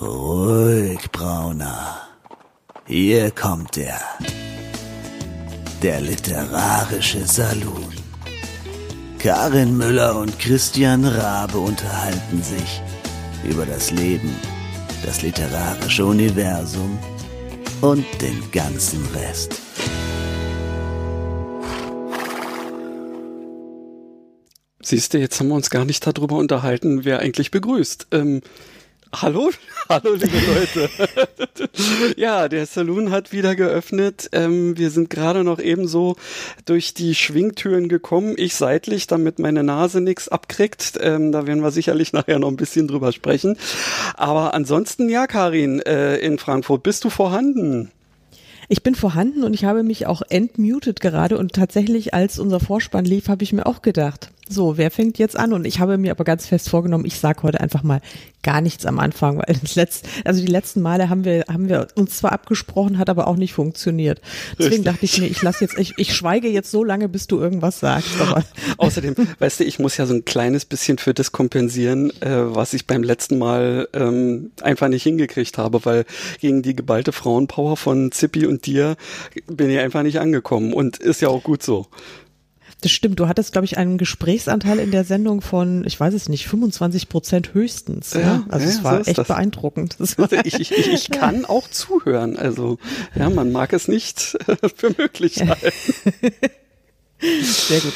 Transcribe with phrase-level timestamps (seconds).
[0.00, 2.00] Ruhig, Brauner.
[2.84, 4.00] Hier kommt er.
[5.84, 7.92] Der literarische Salon.
[9.20, 12.82] Karin Müller und Christian Rabe unterhalten sich
[13.48, 14.34] über das Leben,
[15.06, 16.98] das literarische Universum
[17.80, 19.60] und den ganzen Rest.
[24.82, 28.08] Siehst du, jetzt haben wir uns gar nicht darüber unterhalten, wer eigentlich begrüßt.
[28.10, 28.40] Ähm,
[29.22, 29.50] hallo,
[29.88, 30.90] hallo liebe Leute.
[32.16, 34.28] ja, der Saloon hat wieder geöffnet.
[34.32, 36.16] Ähm, wir sind gerade noch ebenso
[36.64, 38.34] durch die Schwingtüren gekommen.
[38.36, 40.98] Ich seitlich, damit meine Nase nichts abkriegt.
[41.00, 43.56] Ähm, da werden wir sicherlich nachher noch ein bisschen drüber sprechen.
[44.14, 47.90] Aber ansonsten, ja, Karin, äh, in Frankfurt, bist du vorhanden?
[48.68, 53.04] Ich bin vorhanden und ich habe mich auch entmutet gerade und tatsächlich, als unser Vorspann
[53.04, 55.52] lief, habe ich mir auch gedacht, so, wer fängt jetzt an?
[55.52, 58.00] Und ich habe mir aber ganz fest vorgenommen, ich sage heute einfach mal
[58.42, 61.88] gar nichts am Anfang, weil das letzte, also die letzten Male haben wir, haben wir
[61.94, 64.20] uns zwar abgesprochen, hat aber auch nicht funktioniert.
[64.58, 64.84] Deswegen Richtig.
[64.84, 67.80] dachte ich mir, ich lasse jetzt, ich, ich schweige jetzt so lange, bis du irgendwas
[67.80, 68.20] sagst.
[68.20, 68.44] Aber
[68.76, 72.74] Außerdem, weißt du, ich muss ja so ein kleines bisschen für das kompensieren, äh, was
[72.74, 76.04] ich beim letzten Mal ähm, einfach nicht hingekriegt habe, weil
[76.38, 78.96] gegen die geballte Frauenpower von Zippi und dir
[79.46, 81.86] bin ich einfach nicht angekommen und ist ja auch gut so.
[82.84, 83.18] Das stimmt.
[83.18, 87.08] Du hattest, glaube ich, einen Gesprächsanteil in der Sendung von, ich weiß es nicht, 25
[87.08, 88.12] Prozent höchstens.
[88.12, 88.46] Ja, ja?
[88.50, 89.28] Also ja, es war so echt das.
[89.28, 89.96] beeindruckend.
[90.44, 92.36] Ich, ich, ich, kann auch zuhören.
[92.36, 92.78] Also
[93.14, 94.20] ja, man mag es nicht
[94.76, 95.72] für möglich halten.
[97.20, 97.92] Sehr gut.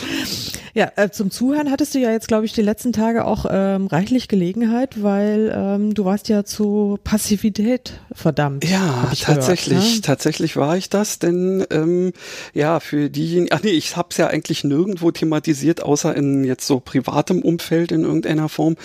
[0.74, 3.88] Ja, äh, zum Zuhören hattest du ja jetzt, glaube ich, die letzten Tage auch ähm,
[3.88, 8.64] reichlich Gelegenheit, weil ähm, du warst ja zu Passivität verdammt.
[8.64, 10.00] Ja, tatsächlich, gehört, ne?
[10.02, 12.12] tatsächlich war ich das, denn ähm,
[12.55, 16.66] ja, für diejenigen, ach nee, ich habe es ja eigentlich nirgendwo thematisiert, außer in jetzt
[16.66, 18.77] so privatem Umfeld in irgendeiner Form.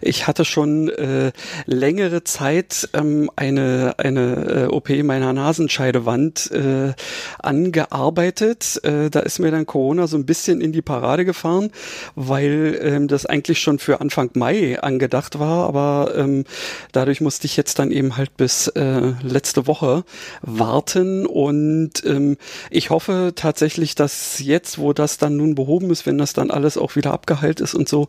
[0.00, 1.32] Ich hatte schon äh,
[1.66, 6.92] längere Zeit ähm, eine eine äh, OP meiner Nasenscheidewand äh,
[7.38, 8.80] angearbeitet.
[8.82, 11.70] Äh, da ist mir dann Corona so ein bisschen in die Parade gefahren,
[12.14, 16.44] weil ähm, das eigentlich schon für Anfang Mai angedacht war, aber ähm,
[16.92, 20.04] dadurch musste ich jetzt dann eben halt bis äh, letzte Woche
[20.40, 22.38] warten und ähm,
[22.70, 26.78] ich hoffe tatsächlich, dass jetzt, wo das dann nun behoben ist, wenn das dann alles
[26.78, 28.08] auch wieder abgeheilt ist und so,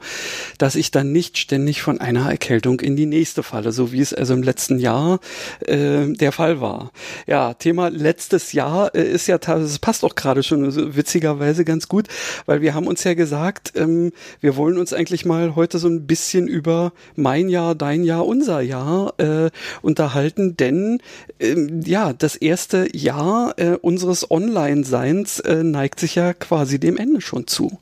[0.57, 4.13] dass ich dann nicht ständig von einer Erkältung in die nächste falle, so wie es
[4.13, 5.19] also im letzten Jahr
[5.65, 6.93] äh, der Fall war.
[7.25, 11.65] Ja, Thema letztes Jahr äh, ist ja, das passt auch gerade schon so witzigerweise Weise
[11.65, 12.07] ganz gut,
[12.45, 16.05] weil wir haben uns ja gesagt, ähm, wir wollen uns eigentlich mal heute so ein
[16.05, 19.49] bisschen über mein Jahr, dein Jahr, unser Jahr äh,
[19.81, 20.99] unterhalten, denn
[21.39, 27.21] ähm, ja, das erste Jahr äh, unseres Online-Seins äh, neigt sich ja quasi dem Ende
[27.21, 27.79] schon zu.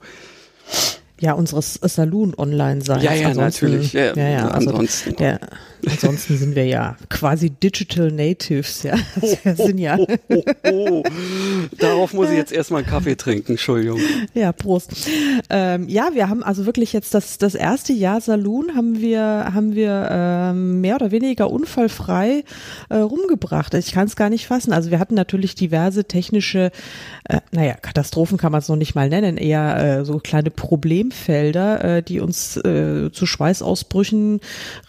[1.19, 3.01] Ja, unseres Saloon online sein.
[3.01, 3.93] Ja, ja, ansonsten, natürlich.
[3.93, 5.15] Ja, ja, ja also ansonsten.
[5.15, 5.39] Der,
[5.87, 8.95] ansonsten sind wir ja quasi Digital Natives, ja.
[9.43, 9.97] Wir sind ja.
[9.97, 11.03] Oh, oh, oh,
[11.77, 13.99] Darauf muss ich jetzt erstmal einen Kaffee trinken, Entschuldigung.
[14.33, 14.91] Ja, Prost.
[15.49, 19.21] Ähm, ja, wir haben also wirklich jetzt das, das erste Jahr Saloon haben wir,
[19.53, 22.43] haben wir ähm, mehr oder weniger unfallfrei
[22.89, 23.73] äh, rumgebracht.
[23.73, 24.73] Ich kann es gar nicht fassen.
[24.73, 26.71] Also wir hatten natürlich diverse technische,
[27.25, 31.97] äh, naja, Katastrophen kann man es noch nicht mal nennen, eher äh, so kleine Problemfelder,
[31.97, 34.39] äh, die uns äh, zu Schweißausbrüchen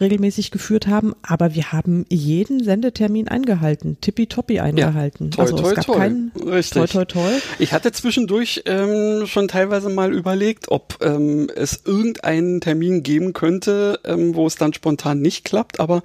[0.00, 1.14] regelmäßig geführt haben.
[1.22, 5.26] Aber wir haben jeden Sendetermin eingehalten, tippitoppi eingehalten.
[5.26, 5.96] Ja, toi, also toi, es gab toi.
[5.96, 6.90] keinen Richtig.
[6.90, 7.32] Toi, toi, toi.
[7.58, 14.00] Ich hatte zwischendurch ähm, schon teilweise mal überlegt, ob ähm, es irgendeinen Termin geben könnte,
[14.04, 15.80] ähm, wo es dann spontan nicht klappt.
[15.80, 16.02] Aber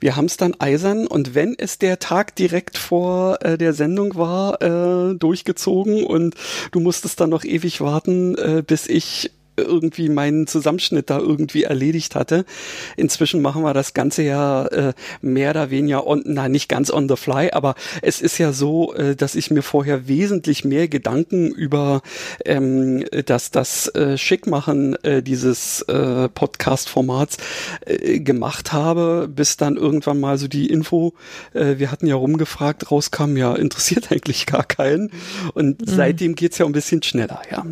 [0.00, 4.14] wir haben es dann eisern und wenn es der Tag direkt vor äh, der Sendung
[4.16, 6.34] war, äh, durchgezogen und
[6.70, 12.14] du musstest dann noch ewig warten, äh, bis ich irgendwie meinen Zusammenschnitt da irgendwie erledigt
[12.14, 12.44] hatte.
[12.96, 17.08] Inzwischen machen wir das Ganze ja äh, mehr oder weniger on, na nicht ganz on
[17.08, 21.50] the fly, aber es ist ja so, äh, dass ich mir vorher wesentlich mehr Gedanken
[21.50, 22.02] über
[22.44, 27.36] ähm, das, das äh, Schickmachen äh, dieses äh, Podcast-Formats
[27.86, 31.14] äh, gemacht habe, bis dann irgendwann mal so die Info,
[31.54, 35.10] äh, wir hatten ja rumgefragt, rauskam, ja, interessiert eigentlich gar keinen.
[35.54, 35.86] Und mhm.
[35.86, 37.64] seitdem geht's ja ein bisschen schneller, ja.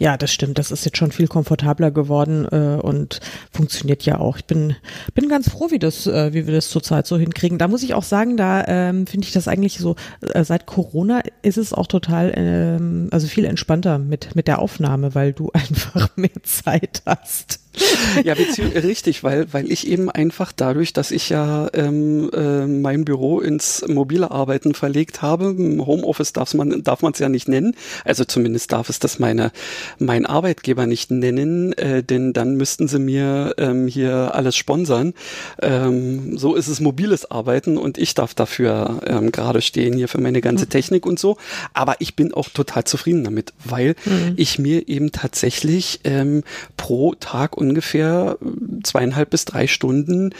[0.00, 0.58] Ja, das stimmt.
[0.58, 3.20] Das ist jetzt schon viel komfortabler geworden äh, und
[3.52, 4.38] funktioniert ja auch.
[4.38, 4.74] Ich bin
[5.12, 7.58] bin ganz froh, wie das äh, wie wir das zurzeit so hinkriegen.
[7.58, 9.96] Da muss ich auch sagen, da ähm, finde ich das eigentlich so.
[10.22, 15.14] Äh, seit Corona ist es auch total ähm, also viel entspannter mit mit der Aufnahme,
[15.14, 17.60] weil du einfach mehr Zeit hast.
[18.24, 23.40] ja, richtig, weil, weil ich eben einfach dadurch, dass ich ja ähm, äh, mein Büro
[23.40, 28.24] ins mobile Arbeiten verlegt habe, Homeoffice darf man darf man es ja nicht nennen, also
[28.24, 29.52] zumindest darf es das meine
[29.98, 35.14] mein Arbeitgeber nicht nennen, äh, denn dann müssten sie mir ähm, hier alles sponsern.
[35.62, 40.20] Ähm, so ist es mobiles Arbeiten und ich darf dafür ähm, gerade stehen hier für
[40.20, 40.70] meine ganze mhm.
[40.70, 41.36] Technik und so.
[41.72, 44.34] Aber ich bin auch total zufrieden damit, weil mhm.
[44.36, 46.42] ich mir eben tatsächlich ähm,
[46.76, 48.38] pro Tag ungefähr
[48.82, 50.34] zweieinhalb bis drei Stunden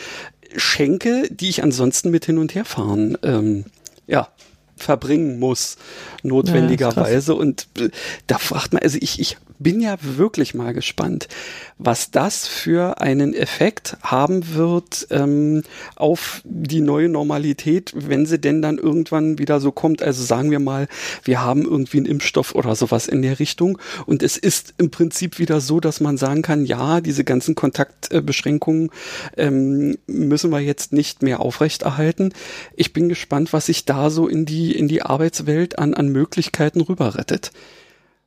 [0.57, 3.65] schenke, die ich ansonsten mit hin und her fahren ähm,
[4.07, 4.29] ja,
[4.77, 5.77] verbringen muss,
[6.23, 7.33] notwendigerweise.
[7.33, 7.91] Ja, und äh,
[8.27, 11.29] da fragt man, also ich, ich bin ja wirklich mal gespannt,
[11.79, 15.63] was das für einen Effekt haben wird ähm,
[15.97, 20.03] auf die neue Normalität, wenn sie denn dann irgendwann wieder so kommt.
[20.03, 20.89] Also sagen wir mal,
[21.25, 25.39] wir haben irgendwie einen Impfstoff oder sowas in der Richtung und es ist im Prinzip
[25.39, 28.91] wieder so, dass man sagen kann, ja, diese ganzen Kontaktbeschränkungen
[29.37, 32.33] ähm, müssen wir jetzt nicht mehr aufrechterhalten.
[32.77, 36.81] Ich bin gespannt, was sich da so in die in die Arbeitswelt an an Möglichkeiten
[36.81, 37.53] rüberrettet.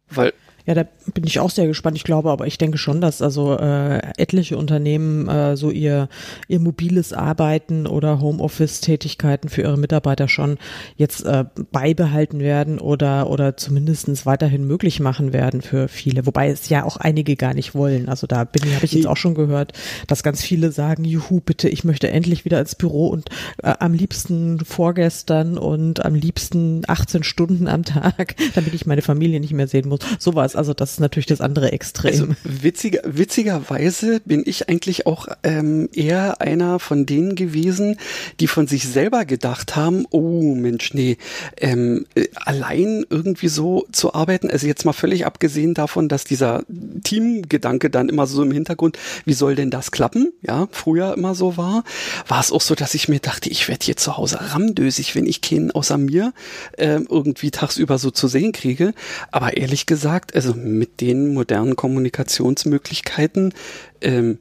[0.09, 0.33] Weil
[0.65, 1.97] ja, da bin ich auch sehr gespannt.
[1.97, 6.09] Ich glaube, aber ich denke schon, dass also äh, etliche Unternehmen äh, so ihr
[6.47, 10.57] ihr mobiles Arbeiten oder Homeoffice-Tätigkeiten für ihre Mitarbeiter schon
[10.95, 16.25] jetzt äh, beibehalten werden oder oder zumindestens weiterhin möglich machen werden für viele.
[16.25, 18.09] Wobei es ja auch einige gar nicht wollen.
[18.09, 19.73] Also da bin habe ich jetzt auch schon gehört,
[20.07, 23.29] dass ganz viele sagen, juhu, bitte, ich möchte endlich wieder ins Büro und
[23.61, 29.39] äh, am liebsten vorgestern und am liebsten 18 Stunden am Tag, damit ich meine Familie
[29.39, 30.00] nicht mehr sehen muss.
[30.19, 30.55] Sowas.
[30.55, 32.11] Also das ist natürlich das andere Extrem.
[32.11, 37.97] Also witziger, witzigerweise bin ich eigentlich auch ähm, eher einer von denen gewesen,
[38.39, 41.17] die von sich selber gedacht haben, oh Mensch, nee,
[41.57, 46.63] ähm, äh, allein irgendwie so zu arbeiten, also jetzt mal völlig abgesehen davon, dass dieser
[47.03, 50.31] Teamgedanke dann immer so im Hintergrund, wie soll denn das klappen?
[50.41, 51.83] Ja, früher immer so war,
[52.27, 55.25] war es auch so, dass ich mir dachte, ich werde hier zu Hause ramdösig, wenn
[55.25, 56.33] ich keinen außer mir
[56.77, 58.93] äh, irgendwie tagsüber so zu sehen kriege.
[59.31, 60.53] Aber ehrlich gesagt, also
[60.83, 63.53] mit den modernen Kommunikationsmöglichkeiten
[64.01, 64.39] ähm,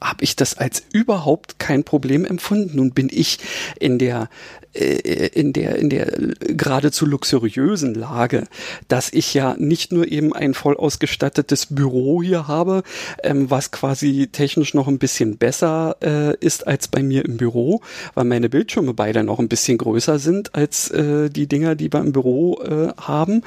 [0.00, 2.76] habe ich das als überhaupt kein Problem empfunden.
[2.76, 3.38] Nun bin ich
[3.80, 4.28] in der
[4.72, 6.06] äh, in der in der
[6.38, 8.46] geradezu luxuriösen Lage,
[8.86, 12.84] dass ich ja nicht nur eben ein voll ausgestattetes Büro hier habe,
[13.24, 17.80] ähm, was quasi technisch noch ein bisschen besser äh, ist als bei mir im Büro,
[18.14, 22.00] weil meine Bildschirme beide noch ein bisschen größer sind als äh, die Dinger, die wir
[22.00, 23.42] im Büro äh, haben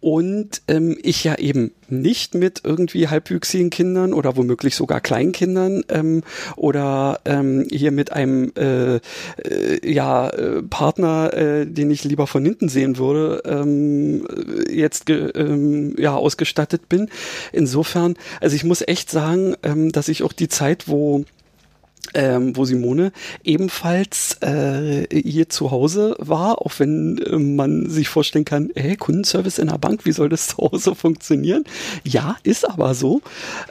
[0.00, 6.22] und ähm, ich ja eben nicht mit irgendwie halbwüchsigen Kindern oder womöglich sogar Kleinkindern ähm,
[6.56, 9.00] oder ähm, hier mit einem äh, äh,
[9.82, 14.26] ja äh, Partner, äh, den ich lieber von hinten sehen würde, ähm,
[14.70, 17.08] jetzt ähm, ja ausgestattet bin.
[17.52, 21.24] Insofern, also ich muss echt sagen, ähm, dass ich auch die Zeit, wo
[22.14, 23.12] ähm, wo Simone
[23.44, 29.58] ebenfalls äh, hier zu Hause war, auch wenn äh, man sich vorstellen kann, hey, Kundenservice
[29.58, 31.64] in der Bank, wie soll das zu Hause funktionieren?
[32.04, 33.22] Ja, ist aber so.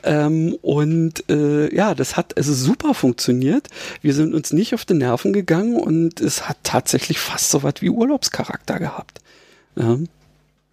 [0.03, 3.67] Ähm, und äh, ja, das hat also super funktioniert.
[4.01, 7.75] Wir sind uns nicht auf die Nerven gegangen und es hat tatsächlich fast so was
[7.79, 9.19] wie Urlaubscharakter gehabt.
[9.75, 9.97] Ja.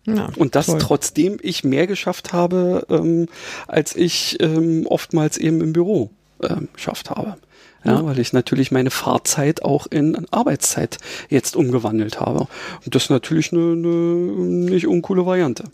[0.06, 0.78] Ja, und das toll.
[0.80, 3.26] trotzdem ich mehr geschafft habe, ähm,
[3.66, 6.10] als ich ähm, oftmals eben im Büro
[6.42, 7.38] ähm, geschafft habe.
[7.84, 10.98] Ja, weil ich natürlich meine Fahrzeit auch in Arbeitszeit
[11.28, 12.48] jetzt umgewandelt habe.
[12.84, 15.64] Und das ist natürlich eine, eine nicht uncoole Variante.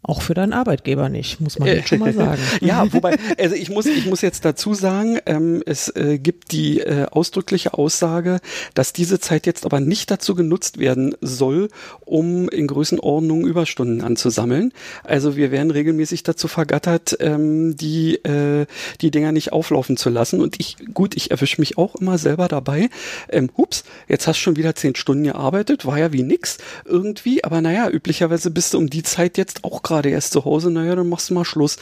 [0.00, 2.40] Auch für deinen Arbeitgeber nicht, muss man jetzt schon mal sagen.
[2.60, 6.78] ja, wobei, also ich muss, ich muss jetzt dazu sagen, ähm, es äh, gibt die
[6.78, 8.38] äh, ausdrückliche Aussage,
[8.74, 11.68] dass diese Zeit jetzt aber nicht dazu genutzt werden soll,
[12.04, 14.72] um in Größenordnung Überstunden anzusammeln.
[15.02, 18.66] Also wir werden regelmäßig dazu vergattert, ähm, die, äh,
[19.00, 20.40] die Dinger nicht auflaufen zu lassen.
[20.40, 22.88] Und ich, gut, ich erwische mich auch immer selber dabei.
[23.30, 27.42] Ähm, hups, jetzt hast du schon wieder zehn Stunden gearbeitet, war ja wie nix irgendwie,
[27.42, 30.94] aber naja, üblicherweise bist du um die Zeit jetzt auch gerade erst zu Hause, naja,
[30.94, 31.76] dann machst du mal Schluss.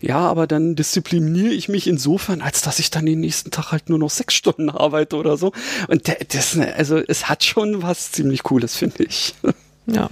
[0.00, 3.88] Ja, aber dann diszipliniere ich mich insofern, als dass ich dann den nächsten Tag halt
[3.88, 5.52] nur noch sechs Stunden arbeite oder so.
[5.88, 9.34] Und das, also es hat schon was ziemlich Cooles, finde ich.
[9.94, 10.08] Ja.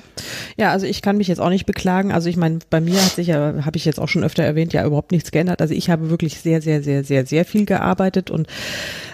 [0.57, 2.13] Ja, also ich kann mich jetzt auch nicht beklagen.
[2.13, 4.73] Also ich meine, bei mir hat sich ja, habe ich jetzt auch schon öfter erwähnt,
[4.73, 5.63] ja überhaupt nichts geändert.
[5.63, 8.49] Also ich habe wirklich sehr, sehr, sehr, sehr, sehr viel gearbeitet und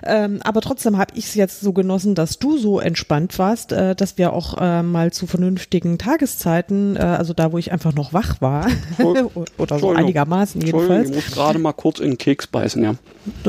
[0.04, 3.94] ähm, aber trotzdem habe ich es jetzt so genossen, dass du so entspannt warst, äh,
[3.94, 8.12] dass wir auch äh, mal zu vernünftigen Tageszeiten, äh, also da, wo ich einfach noch
[8.12, 8.68] wach war
[9.58, 11.10] oder so einigermaßen jedenfalls.
[11.10, 12.94] Ich muss gerade mal kurz in den Keks beißen, ja.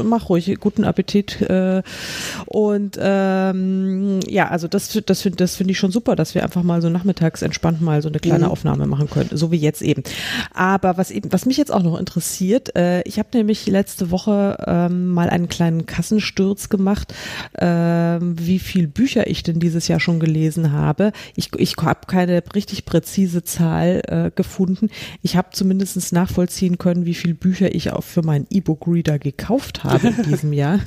[0.03, 1.41] Mach ruhig, guten Appetit.
[1.41, 1.82] Äh,
[2.46, 6.63] und ähm, ja, also das, das finde das finde ich schon super, dass wir einfach
[6.63, 8.51] mal so nach nachmittags entspannt mal so eine kleine mhm.
[8.51, 10.03] Aufnahme machen können, so wie jetzt eben.
[10.53, 14.58] Aber was eben, was mich jetzt auch noch interessiert, äh, ich habe nämlich letzte Woche
[14.65, 17.13] ähm, mal einen kleinen Kassensturz gemacht,
[17.53, 21.12] äh, wie viel Bücher ich denn dieses Jahr schon gelesen habe.
[21.36, 24.89] Ich, ich habe keine richtig präzise Zahl äh, gefunden.
[25.22, 30.07] Ich habe zumindest nachvollziehen können, wie viel Bücher ich auch für meinen E-Book-Reader gekauft habe
[30.07, 30.79] in diesem Jahr.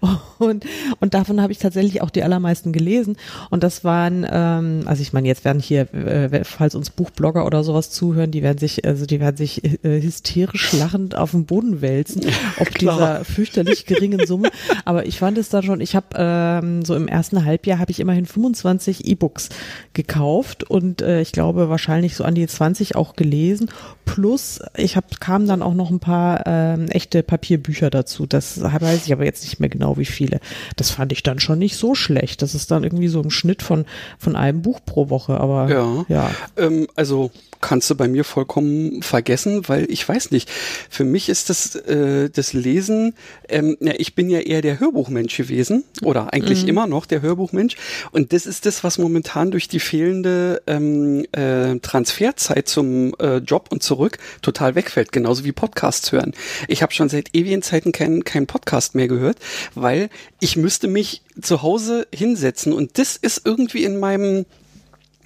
[0.38, 0.64] und,
[1.00, 3.16] und davon habe ich tatsächlich auch die allermeisten gelesen.
[3.50, 7.64] Und das waren, ähm, also ich meine, jetzt werden hier, äh, falls uns Buchblogger oder
[7.64, 11.80] sowas zuhören, die werden sich, also die werden sich äh, hysterisch lachend auf den Boden
[11.80, 12.22] wälzen,
[12.58, 14.50] ob dieser fürchterlich geringen Summe.
[14.84, 18.00] Aber ich fand es dann schon, ich habe ähm, so im ersten Halbjahr habe ich
[18.00, 19.48] immerhin 25 E-Books
[19.92, 23.70] gekauft und äh, ich glaube wahrscheinlich so an die 20 auch gelesen.
[24.04, 28.26] Plus, ich hab, kam dann auch noch ein paar ähm, echte Papierbücher dazu.
[28.26, 30.40] Das weiß ich aber jetzt nicht mehr genau, wie viele.
[30.76, 32.42] Das fand ich dann schon nicht so schlecht.
[32.42, 33.84] Das ist dann irgendwie so im Schnitt von,
[34.18, 35.38] von einem Buch pro Woche.
[35.38, 36.30] Aber ja, ja.
[36.56, 40.50] Ähm, also kannst du bei mir vollkommen vergessen, weil ich weiß nicht.
[40.90, 43.14] Für mich ist das äh, das Lesen.
[43.48, 46.68] Ähm, ja, ich bin ja eher der Hörbuchmensch gewesen oder eigentlich mhm.
[46.68, 47.76] immer noch der Hörbuchmensch.
[48.12, 53.68] Und das ist das, was momentan durch die fehlende ähm, äh, Transferzeit zum äh, Job
[53.70, 55.12] und zurück total wegfällt.
[55.12, 56.32] Genauso wie Podcasts hören.
[56.68, 59.38] Ich habe schon seit ewigen Zeiten keinen keinen Podcast mehr gehört,
[59.74, 60.10] weil
[60.40, 64.44] ich müsste mich zu Hause hinsetzen und das ist irgendwie in meinem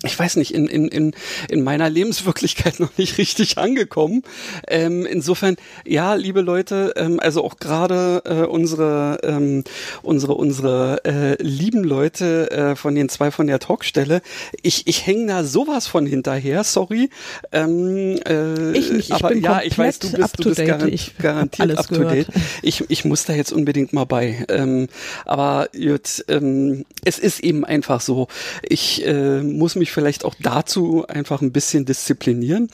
[0.04, 1.14] ich weiß nicht, in, in, in,
[1.48, 4.22] in meiner Lebenswirklichkeit noch nicht richtig angekommen.
[4.68, 5.56] Ähm, insofern,
[5.86, 9.64] ja, liebe Leute, ähm, also auch gerade äh, unsere, ähm,
[10.02, 14.22] unsere, unsere äh, lieben Leute äh, von den zwei von der Talkstelle,
[14.62, 17.10] ich, ich hänge da sowas von hinterher, sorry.
[17.52, 20.92] Ähm, äh, ich nicht, ich aber bin ja, ich weiß, du bist, du bist garant,
[20.92, 22.26] ich garantiert up to date.
[22.62, 24.44] Ich, ich muss da jetzt unbedingt mal bei.
[24.48, 24.88] Ähm,
[25.24, 28.28] aber jetzt, ähm, es ist eben einfach so,
[28.62, 32.68] ich äh, muss mich vielleicht auch dazu einfach ein bisschen disziplinieren.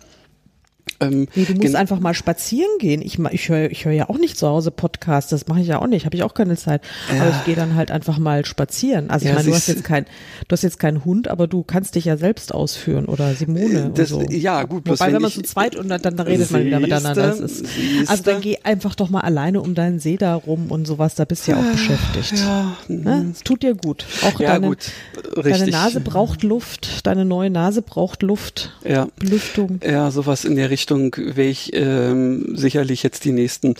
[1.00, 3.02] Ähm, nee, du musst einfach mal spazieren gehen.
[3.02, 5.80] Ich, ich höre ich hör ja auch nicht zu Hause Podcasts, das mache ich ja
[5.80, 6.82] auch nicht, habe ich auch keine Zeit.
[7.14, 7.22] Ja.
[7.22, 9.08] Aber ich gehe dann halt einfach mal spazieren.
[9.10, 10.06] Also ja, ich meine, du hast jetzt kein,
[10.48, 13.92] du hast jetzt keinen Hund, aber du kannst dich ja selbst ausführen oder Simone.
[13.94, 14.22] Das, so.
[14.28, 14.84] Ja, gut.
[14.84, 17.28] Bloß Wobei, wenn man zu zweit und dann, dann redet man wieder miteinander.
[17.28, 17.66] Das ist,
[18.06, 21.24] also dann geh einfach doch mal alleine um deinen See da rum und sowas, da
[21.24, 22.40] bist du ja auch beschäftigt.
[22.40, 22.76] Ja.
[22.88, 23.32] Ne?
[23.32, 24.04] Es tut dir gut.
[24.22, 24.90] Auch ja, deine, gut.
[25.36, 29.08] deine Nase braucht Luft, deine neue Nase braucht Luft, ja.
[29.18, 29.80] Belüftung.
[29.84, 33.74] Ja, sowas in der Richtung Richtung werde ich ähm, sicherlich jetzt die nächsten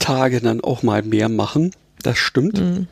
[0.00, 1.70] Tage dann auch mal mehr machen.
[2.02, 2.60] Das stimmt.
[2.60, 2.88] Mhm.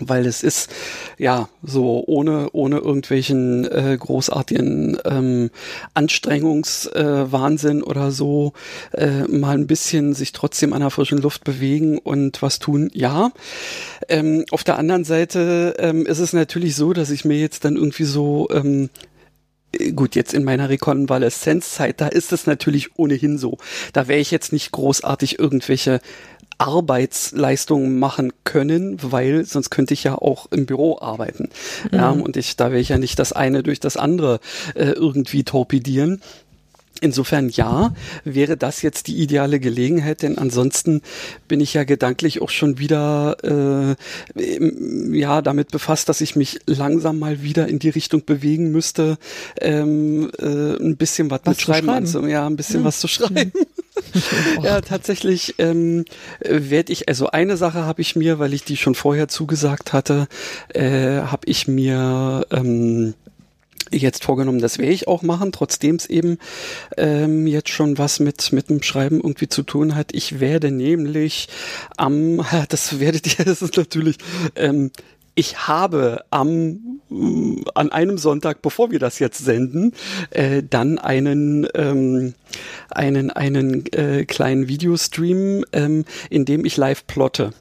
[0.00, 0.70] Weil es ist
[1.18, 5.50] ja so ohne ohne irgendwelchen äh, großartigen ähm,
[5.94, 8.54] Anstrengungswahnsinn äh, oder so
[8.90, 12.90] äh, mal ein bisschen sich trotzdem an der frischen Luft bewegen und was tun.
[12.92, 13.30] Ja.
[14.08, 17.76] Ähm, auf der anderen Seite ähm, ist es natürlich so, dass ich mir jetzt dann
[17.76, 18.90] irgendwie so ähm,
[19.94, 23.58] gut, jetzt in meiner Rekonvaleszenzzeit, da ist es natürlich ohnehin so.
[23.92, 26.00] Da wäre ich jetzt nicht großartig irgendwelche
[26.58, 31.48] Arbeitsleistungen machen können, weil sonst könnte ich ja auch im Büro arbeiten.
[31.90, 31.98] Mhm.
[31.98, 34.40] Ja, und ich, da wäre ich ja nicht das eine durch das andere
[34.74, 36.22] äh, irgendwie torpedieren.
[37.04, 37.94] Insofern ja,
[38.24, 41.02] wäre das jetzt die ideale Gelegenheit, denn ansonsten
[41.48, 43.96] bin ich ja gedanklich auch schon wieder
[44.36, 49.18] äh, ja damit befasst, dass ich mich langsam mal wieder in die Richtung bewegen müsste,
[49.60, 52.06] ähm, äh, ein bisschen was, was mit Schreiben, schreiben.
[52.06, 52.86] Also, ja, ein bisschen ja.
[52.86, 53.52] was zu schreiben.
[54.62, 56.06] ja, tatsächlich ähm,
[56.40, 60.26] werde ich, also eine Sache habe ich mir, weil ich die schon vorher zugesagt hatte,
[60.72, 63.12] äh, habe ich mir ähm,
[63.90, 66.38] jetzt vorgenommen, das werde ich auch machen, trotzdem es eben
[66.96, 70.14] ähm, jetzt schon was mit mit dem Schreiben irgendwie zu tun hat.
[70.14, 71.48] Ich werde nämlich
[71.96, 74.18] am, das werdet ihr, das ist natürlich,
[74.56, 74.90] ähm,
[75.34, 79.92] ich habe am äh, an einem Sonntag, bevor wir das jetzt senden,
[80.30, 82.34] äh, dann einen ähm,
[82.90, 87.52] einen einen äh, kleinen Videostream, ähm, in dem ich live plotte.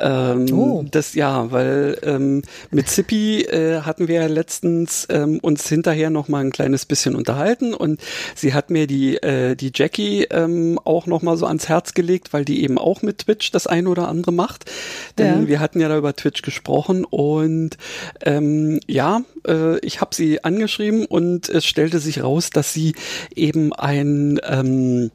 [0.00, 0.84] Ähm, oh.
[0.90, 6.44] Das ja, weil ähm, mit Zippy äh, hatten wir letztens ähm, uns hinterher noch mal
[6.44, 8.00] ein kleines bisschen unterhalten und
[8.34, 12.32] sie hat mir die äh, die Jackie ähm, auch noch mal so ans Herz gelegt,
[12.32, 14.70] weil die eben auch mit Twitch das eine oder andere macht.
[15.18, 15.48] Denn ja.
[15.48, 17.76] wir hatten ja da über Twitch gesprochen und
[18.24, 22.94] ähm, ja, äh, ich habe sie angeschrieben und es stellte sich raus, dass sie
[23.34, 25.10] eben ein ähm,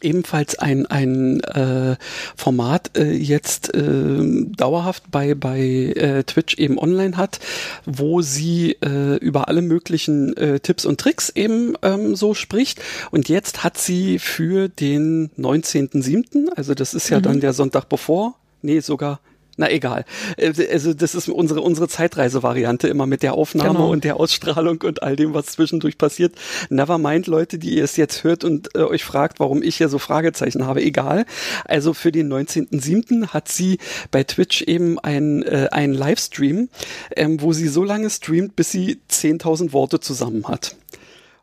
[0.00, 1.96] ebenfalls ein, ein äh,
[2.36, 7.40] Format äh, jetzt äh, dauerhaft bei, bei äh, Twitch eben online hat,
[7.84, 12.80] wo sie äh, über alle möglichen äh, Tipps und Tricks eben ähm, so spricht.
[13.10, 17.22] Und jetzt hat sie für den 19.07., also das ist ja mhm.
[17.22, 19.20] dann der Sonntag bevor, nee, sogar
[19.56, 20.04] Na egal.
[20.36, 23.90] Äh, also das ist unsere unsere Zeitreise-Variante immer mit der Aufnahme genau.
[23.90, 26.34] und der Ausstrahlung und all dem, was zwischendurch passiert.
[26.68, 29.98] Nevermind, Leute, die ihr es jetzt hört und äh, euch fragt, warum ich hier so
[29.98, 30.82] Fragezeichen habe.
[30.82, 31.24] Egal.
[31.64, 33.28] Also für den 19.07.
[33.28, 33.78] hat sie
[34.10, 36.68] bei Twitch eben ein äh, einen Livestream,
[37.16, 40.76] ähm, wo sie so lange streamt, bis sie 10.000 Worte zusammen hat.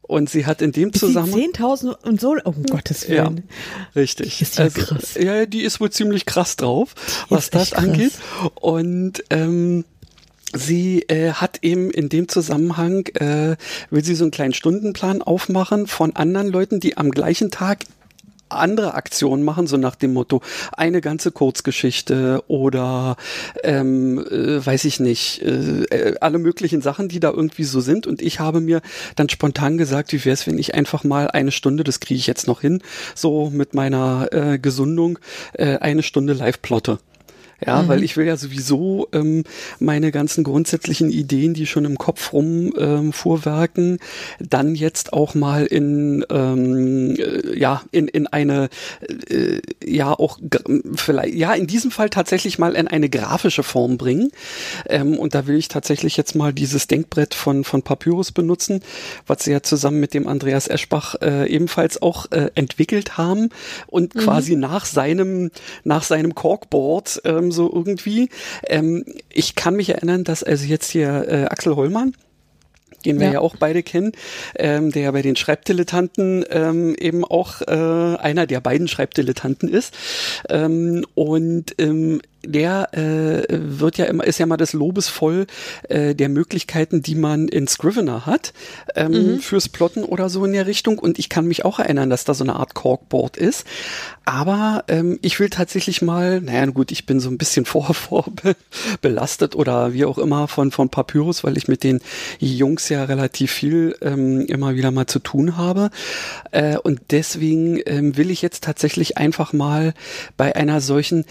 [0.04, 1.52] Und sie hat in dem Zusammenhang.
[1.54, 3.38] 10.000 und so, oh um Gottes Willen.
[3.38, 4.42] Ja, richtig.
[4.42, 5.16] Ist ja also, krass.
[5.16, 6.94] Ja, die ist wohl ziemlich krass drauf,
[7.30, 8.14] die was das angeht.
[8.56, 9.86] Und, ähm,
[10.56, 13.56] Sie äh, hat eben in dem Zusammenhang, äh,
[13.90, 17.86] will sie so einen kleinen Stundenplan aufmachen von anderen Leuten, die am gleichen Tag
[18.56, 20.42] andere Aktionen machen, so nach dem Motto,
[20.72, 23.16] eine ganze Kurzgeschichte oder
[23.64, 28.08] ähm, äh, weiß ich nicht, äh, äh alle möglichen Sachen, die da irgendwie so sind.
[28.08, 28.82] Und ich habe mir
[29.16, 32.28] dann spontan gesagt, wie wäre es, wenn ich einfach mal eine Stunde, das kriege ich
[32.28, 32.82] jetzt noch hin,
[33.16, 35.20] so mit meiner äh, Gesundung,
[35.54, 37.00] äh, eine Stunde live plotte.
[37.66, 37.88] Ja, mhm.
[37.88, 39.44] weil ich will ja sowieso ähm,
[39.80, 44.00] meine ganzen grundsätzlichen Ideen, die schon im Kopf rum ähm, vorwerken,
[44.40, 48.70] dann jetzt auch mal in ähm, äh, ja in in eine
[49.30, 50.40] äh, ja auch
[50.96, 54.32] vielleicht ja in diesem Fall tatsächlich mal in eine grafische Form bringen.
[54.88, 58.82] Ähm, und da will ich tatsächlich jetzt mal dieses Denkbrett von von Papyrus benutzen,
[59.28, 63.50] was sie ja zusammen mit dem Andreas Eschbach äh, ebenfalls auch äh, entwickelt haben
[63.88, 64.20] und mhm.
[64.20, 65.52] quasi nach seinem
[65.84, 68.30] nach seinem Corkboard ähm, so irgendwie.
[68.68, 72.14] Ähm, ich kann mich erinnern, dass also jetzt hier äh, Axel Hollmann,
[73.06, 74.14] den wir ja, ja auch beide kennen,
[74.56, 79.94] ähm, der bei den Schreibdilettanten ähm, eben auch äh, einer der beiden Schreibdilettanten ist.
[80.50, 85.48] Ähm, und ähm, der äh, wird ja immer, ist ja mal das Lobes voll
[85.90, 88.54] äh, der Möglichkeiten, die man in Scrivener hat,
[88.96, 89.40] ähm, mhm.
[89.40, 91.00] fürs Plotten oder so in der Richtung.
[91.00, 93.66] Und ich kann mich auch erinnern, dass da so eine Art Corkboard ist.
[94.26, 98.26] Aber ähm, ich will tatsächlich mal, naja gut, ich bin so ein bisschen vor, vor
[99.02, 102.00] belastet oder wie auch immer von, von Papyrus, weil ich mit den
[102.40, 105.90] Jungs ja relativ viel ähm, immer wieder mal zu tun habe.
[106.52, 109.94] Äh, und deswegen ähm, will ich jetzt tatsächlich einfach mal
[110.38, 111.26] bei einer solchen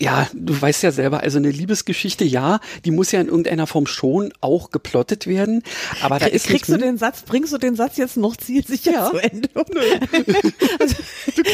[0.00, 3.86] ja, du weißt ja selber, also eine Liebesgeschichte, ja, die muss ja in irgendeiner Form
[3.86, 5.62] schon auch geplottet werden.
[6.02, 9.10] Aber da ist kriegst du den Satz, bringst du den Satz jetzt noch zielsicher ja.
[9.10, 9.48] zu Ende?
[10.78, 10.96] Also,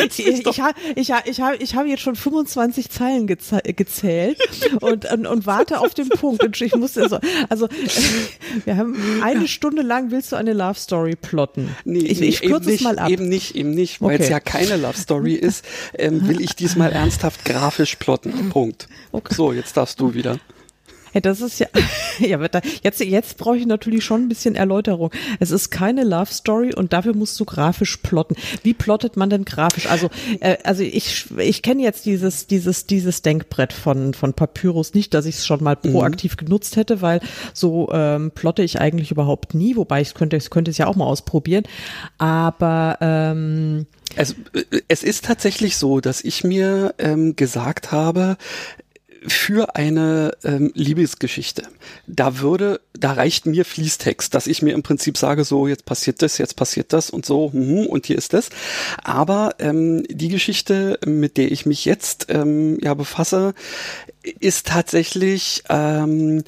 [0.04, 4.38] ich, ich, habe ich, ich, hab, ich hab jetzt schon 25 Zeilen gezählt
[4.80, 6.44] und, und, und warte auf den Punkt.
[6.44, 7.68] Und ich muss also, also
[8.64, 9.46] wir haben eine.
[9.56, 11.74] Stunde lang willst du eine Love Story plotten.
[11.84, 13.10] Nee, ich, ich kürze es mal ab.
[13.10, 14.24] Eben nicht, eben nicht, weil okay.
[14.24, 18.35] es ja keine Love Story ist, ähm, will ich diesmal ernsthaft grafisch plotten.
[18.44, 18.88] Punkt.
[19.12, 19.34] Okay.
[19.34, 20.38] So, jetzt darfst du wieder.
[21.16, 21.66] Ja, das ist ja,
[22.18, 22.38] ja,
[22.82, 25.10] jetzt, jetzt brauche ich natürlich schon ein bisschen Erläuterung.
[25.40, 28.36] Es ist keine Love Story und dafür musst du grafisch plotten.
[28.62, 29.86] Wie plottet man denn grafisch?
[29.86, 35.14] Also, äh, also ich, ich kenne jetzt dieses, dieses, dieses Denkbrett von, von Papyrus nicht,
[35.14, 35.92] dass ich es schon mal mhm.
[35.92, 36.44] proaktiv mhm.
[36.44, 37.20] genutzt hätte, weil
[37.54, 40.96] so ähm, plotte ich eigentlich überhaupt nie, wobei ich könnte, ich könnte es ja auch
[40.96, 41.64] mal ausprobieren.
[42.18, 48.36] Aber ähm, es, äh, es ist tatsächlich so, dass ich mir ähm, gesagt habe,
[49.26, 51.62] für eine ähm, Liebesgeschichte.
[52.06, 56.22] Da würde, da reicht mir Fließtext, dass ich mir im Prinzip sage, so jetzt passiert
[56.22, 58.50] das, jetzt passiert das und so hm, und hier ist das.
[59.02, 63.54] Aber ähm, die Geschichte, mit der ich mich jetzt ähm, ja befasse,
[64.40, 66.44] ist tatsächlich ähm,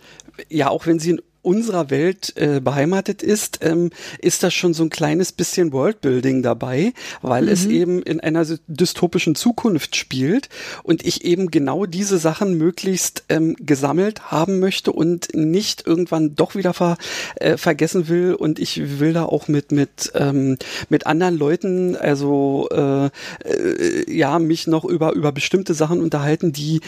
[0.48, 4.83] ja, auch wenn sie in unserer Welt äh, beheimatet ist, ähm, ist das schon so
[4.83, 7.48] ein kleines bisschen Worldbuilding dabei, weil mhm.
[7.48, 10.48] es eben in einer dystopischen Zukunft spielt
[10.83, 16.55] und ich eben genau diese Sachen möglichst ähm, gesammelt haben möchte und nicht irgendwann doch
[16.55, 16.96] wieder ver,
[17.37, 22.68] äh, vergessen will und ich will da auch mit mit ähm, mit anderen Leuten also
[22.70, 23.07] äh,
[23.44, 26.81] äh, ja mich noch über über bestimmte Sachen unterhalten, die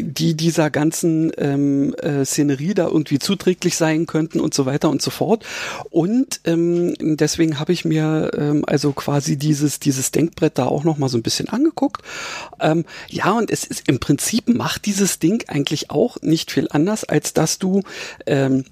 [0.00, 5.02] die dieser ganzen ähm, äh, Szenerie da irgendwie zuträglich sein könnten und so weiter und
[5.02, 5.44] so fort.
[5.90, 10.98] Und ähm, deswegen habe ich mir ähm, also quasi dieses, dieses Denkbrett da auch noch
[10.98, 12.02] mal so ein bisschen angeguckt.
[12.60, 17.04] Ähm, ja, und es ist im Prinzip macht dieses Ding eigentlich auch nicht viel anders,
[17.04, 17.82] als dass du
[18.26, 18.64] ähm,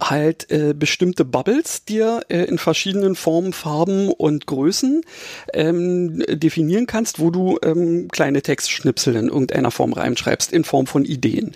[0.00, 5.02] halt äh, bestimmte Bubbles dir äh, in verschiedenen Formen, Farben und Größen
[5.52, 11.04] ähm, definieren kannst, wo du ähm, kleine Textschnipsel in irgendeiner Form reinschreibst, in Form von
[11.04, 11.52] Ideen.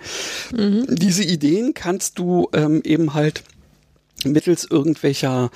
[0.54, 0.86] Mhm.
[0.88, 3.44] Diese Ideen kannst du ähm, eben halt
[4.24, 5.50] mittels irgendwelcher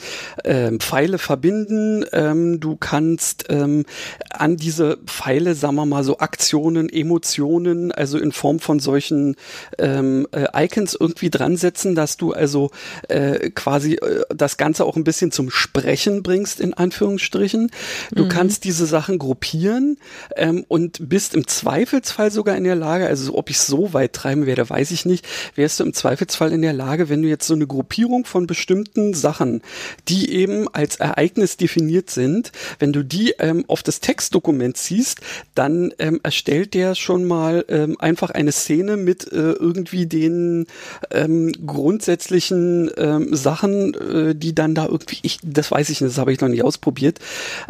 [0.44, 2.04] ähm, Pfeile verbinden.
[2.12, 3.84] Ähm, du kannst ähm,
[4.30, 9.36] an diese Pfeile, sagen wir mal, so Aktionen, Emotionen, also in Form von solchen
[9.78, 12.70] ähm, äh, Icons irgendwie dran setzen, dass du also
[13.08, 17.70] äh, quasi äh, das Ganze auch ein bisschen zum Sprechen bringst, in Anführungsstrichen.
[18.12, 18.28] Du mhm.
[18.28, 19.98] kannst diese Sachen gruppieren
[20.36, 24.46] ähm, und bist im Zweifelsfall sogar in der Lage, also ob ich so weit treiben
[24.46, 27.54] werde, weiß ich nicht, wärst du im Zweifelsfall in der Lage, wenn du jetzt so
[27.54, 29.62] eine Gruppierung von bestimmten Sachen,
[30.08, 35.20] die eben als Ereignis definiert sind, wenn du die ähm, auf das Textdokument ziehst,
[35.54, 40.66] dann ähm, erstellt der schon mal ähm, einfach eine Szene mit äh, irgendwie den
[41.12, 46.18] ähm, grundsätzlichen ähm, Sachen, äh, die dann da irgendwie, ich, das weiß ich nicht, das
[46.18, 47.20] habe ich noch nicht ausprobiert,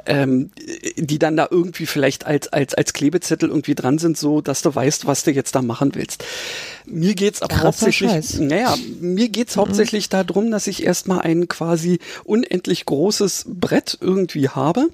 [0.07, 0.51] ähm,
[0.97, 4.75] die dann da irgendwie vielleicht als, als, als Klebezettel irgendwie dran sind, so dass du
[4.75, 6.25] weißt, was du jetzt da machen willst.
[6.91, 9.61] Mir geht's aber hauptsächlich, naja, mir geht's mhm.
[9.61, 14.89] hauptsächlich darum, dass ich erstmal ein quasi unendlich großes Brett irgendwie habe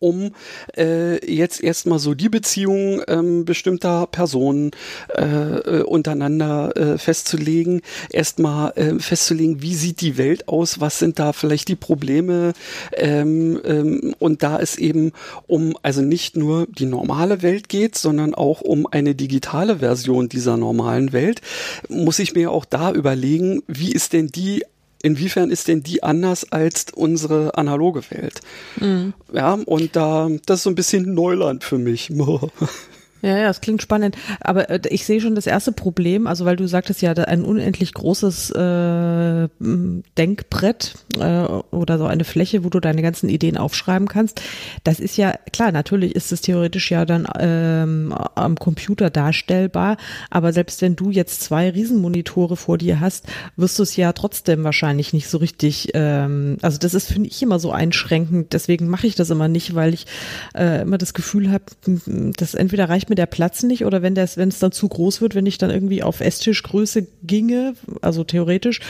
[0.00, 0.32] um
[0.76, 4.70] äh, jetzt erstmal so die Beziehung ähm, bestimmter Personen
[5.16, 11.18] äh, äh, untereinander äh, festzulegen, erstmal äh, festzulegen, wie sieht die Welt aus, was sind
[11.18, 12.52] da vielleicht die Probleme?
[12.92, 15.12] Ähm, ähm, und da es eben
[15.46, 20.56] um also nicht nur die normale Welt geht, sondern auch um eine digitale Version dieser
[20.56, 21.40] normalen Welt,
[21.88, 24.64] muss ich mir auch da überlegen, wie ist denn die
[25.04, 28.40] inwiefern ist denn die anders als unsere analoge Welt?
[28.80, 29.12] Mhm.
[29.32, 32.10] Ja, und da, das ist so ein bisschen Neuland für mich.
[33.24, 34.18] Ja, ja, das klingt spannend.
[34.40, 37.94] Aber äh, ich sehe schon das erste Problem, also weil du sagtest ja, ein unendlich
[37.94, 39.48] großes äh,
[40.18, 44.42] Denkbrett äh, oder so eine Fläche, wo du deine ganzen Ideen aufschreiben kannst.
[44.84, 49.96] Das ist ja, klar, natürlich ist es theoretisch ja dann ähm, am Computer darstellbar,
[50.28, 54.64] aber selbst wenn du jetzt zwei Riesenmonitore vor dir hast, wirst du es ja trotzdem
[54.64, 59.06] wahrscheinlich nicht so richtig, ähm, also das ist, finde ich, immer so einschränkend, deswegen mache
[59.06, 60.04] ich das immer nicht, weil ich
[60.54, 61.64] äh, immer das Gefühl habe,
[62.36, 64.88] dass entweder reicht mir mir der Platz nicht oder wenn das, wenn es dann zu
[64.88, 68.80] groß wird, wenn ich dann irgendwie auf Esstischgröße ginge, also theoretisch,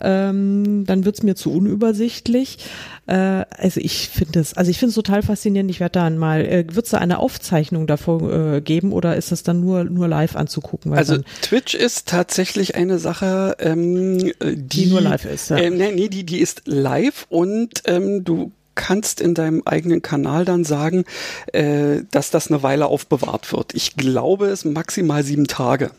[0.00, 2.58] ähm, dann wird es mir zu unübersichtlich.
[3.06, 3.14] Äh,
[3.50, 5.70] also ich finde es, also ich finde es total faszinierend.
[5.70, 9.32] Ich werde dann mal, äh, wird es da eine Aufzeichnung davor äh, geben oder ist
[9.32, 10.92] das dann nur nur live anzugucken?
[10.92, 15.50] also Twitch ist tatsächlich eine Sache, ähm, die, die nur live ist.
[15.50, 15.56] Ja.
[15.56, 20.44] Äh, nee, nee, die die ist live und ähm, du kannst in deinem eigenen Kanal
[20.44, 21.04] dann sagen,
[21.52, 23.74] äh, dass das eine Weile aufbewahrt wird.
[23.74, 25.90] Ich glaube, es maximal sieben Tage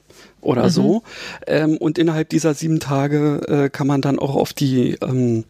[0.41, 0.69] oder mhm.
[0.69, 1.03] so.
[1.47, 5.43] Ähm, und innerhalb dieser sieben Tage äh, kann man dann auch auf die ähm,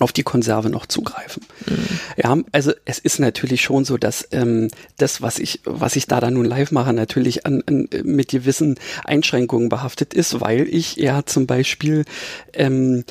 [0.00, 1.44] auf die Konserve noch zugreifen.
[1.66, 1.86] Mhm.
[2.16, 6.20] Ja, also es ist natürlich schon so, dass ähm, das, was ich, was ich da
[6.20, 11.24] dann nun live mache, natürlich an, an, mit gewissen Einschränkungen behaftet ist, weil ich ja
[11.24, 12.04] zum Beispiel
[12.54, 13.04] ähm,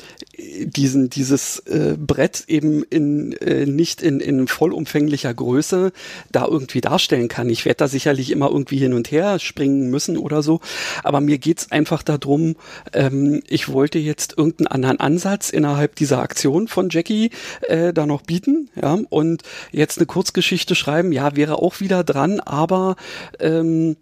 [0.64, 5.92] diesen dieses äh, Brett eben in äh, nicht in, in vollumfänglicher Größe
[6.32, 7.48] da irgendwie darstellen kann.
[7.48, 10.60] Ich werde da sicherlich immer irgendwie hin und her springen müssen oder so,
[11.04, 12.56] aber mir geht's einfach darum,
[12.92, 17.30] ähm, ich wollte jetzt irgendeinen anderen Ansatz innerhalb dieser Aktion von Jackie
[17.68, 22.40] äh, da noch bieten, ja, und jetzt eine Kurzgeschichte schreiben, ja, wäre auch wieder dran,
[22.40, 22.96] aber
[23.38, 23.96] ähm,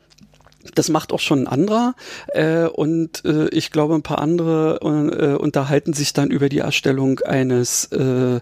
[0.75, 1.95] das macht auch schon ein anderer
[2.29, 7.21] äh, und äh, ich glaube ein paar andere äh, unterhalten sich dann über die Erstellung
[7.21, 8.41] eines äh,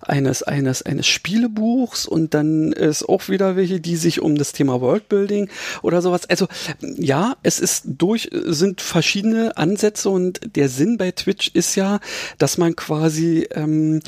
[0.00, 4.80] eines eines eines Spielebuchs und dann ist auch wieder welche, die sich um das Thema
[4.80, 5.48] Worldbuilding
[5.82, 6.28] oder sowas.
[6.28, 6.48] Also
[6.80, 12.00] ja, es ist durch sind verschiedene Ansätze und der Sinn bei Twitch ist ja,
[12.38, 14.00] dass man quasi ähm,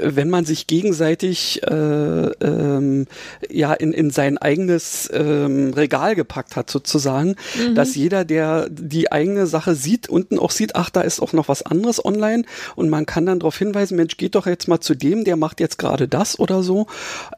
[0.00, 3.06] wenn man sich gegenseitig äh, ähm,
[3.50, 7.74] ja in in sein eigenes ähm, Regal gepackt hat sozusagen sagen, mhm.
[7.74, 11.48] dass jeder, der die eigene Sache sieht, unten auch sieht, ach, da ist auch noch
[11.48, 12.44] was anderes online
[12.76, 15.60] und man kann dann darauf hinweisen, Mensch, geht doch jetzt mal zu dem, der macht
[15.60, 16.86] jetzt gerade das oder so.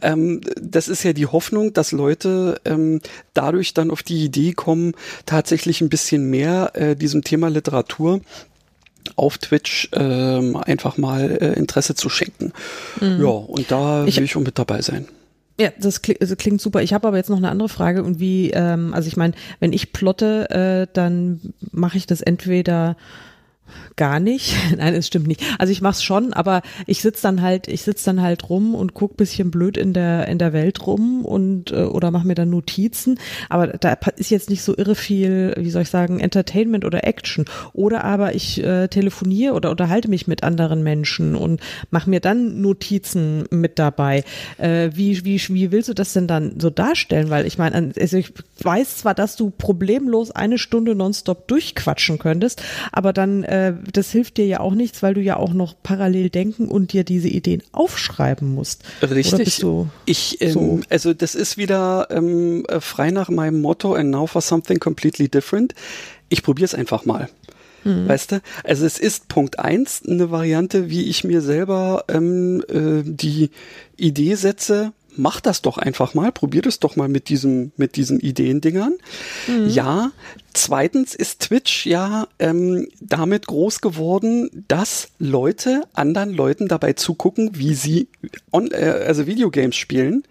[0.03, 3.01] Ähm, das ist ja die Hoffnung, dass Leute ähm,
[3.35, 4.95] dadurch dann auf die Idee kommen,
[5.27, 8.21] tatsächlich ein bisschen mehr äh, diesem Thema Literatur
[9.17, 12.53] auf Twitch ähm, einfach mal äh, Interesse zu schenken.
[13.01, 13.21] Mhm.
[13.23, 15.09] Ja, und da ich, will ich schon mit dabei sein.
[15.63, 16.83] Ja, das klingt, das klingt super.
[16.83, 19.73] Ich habe aber jetzt noch eine andere Frage und wie, ähm, also ich meine, wenn
[19.73, 22.97] ich plotte, äh, dann mache ich das entweder
[23.97, 24.55] gar nicht.
[24.77, 25.43] Nein, es stimmt nicht.
[25.59, 28.95] Also ich mach's schon, aber ich sitz dann halt, ich sitz dann halt rum und
[28.95, 32.51] guck bisschen blöd in der in der Welt rum und äh, oder mach mir dann
[32.51, 33.19] Notizen.
[33.49, 37.45] Aber da ist jetzt nicht so irre viel, wie soll ich sagen, Entertainment oder Action.
[37.73, 42.61] Oder aber ich äh, telefoniere oder unterhalte mich mit anderen Menschen und mach mir dann
[42.61, 44.25] Notizen mit dabei.
[44.59, 47.31] Äh, wie wie wie willst du das denn dann so darstellen?
[47.31, 48.33] Weil ich meine, also ich
[48.63, 54.11] weiß zwar, dass du problemlos eine Stunde nonstop durchquatschen könntest, aber dann äh, äh, das
[54.11, 57.29] hilft dir ja auch nichts, weil du ja auch noch parallel denken und dir diese
[57.29, 58.83] Ideen aufschreiben musst.
[59.03, 59.59] Richtig.
[59.59, 60.81] Du ich, ähm, so?
[60.89, 65.29] also das ist wieder ähm, äh, frei nach meinem Motto and now for something completely
[65.29, 65.75] different.
[66.29, 67.29] Ich probiere es einfach mal.
[67.85, 68.09] Mhm.
[68.09, 68.41] Weißt du?
[68.65, 73.51] Also es ist Punkt eins eine Variante, wie ich mir selber ähm, äh, die
[73.97, 78.21] Idee setze, mach das doch einfach mal, probier das doch mal mit diesem, mit diesen
[78.21, 78.95] Ideendingern.
[79.47, 79.69] Mhm.
[79.69, 80.13] Ja,
[80.55, 87.75] zweitens ist Twitch ja ähm, damit groß geworden, dass Leute anderen Leuten dabei zugucken, wie
[87.75, 88.09] sie
[88.51, 90.25] on, äh, also Videogames spielen.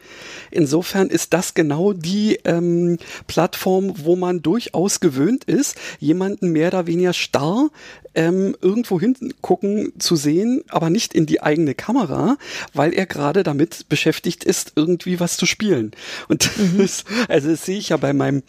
[0.51, 6.87] Insofern ist das genau die ähm, Plattform, wo man durchaus gewöhnt ist, jemanden mehr oder
[6.87, 7.69] weniger starr
[8.15, 12.37] ähm, irgendwo hingucken zu sehen, aber nicht in die eigene Kamera,
[12.73, 15.91] weil er gerade damit beschäftigt ist, irgendwie was zu spielen.
[16.27, 18.43] Und das, also das sehe ich ja bei meinem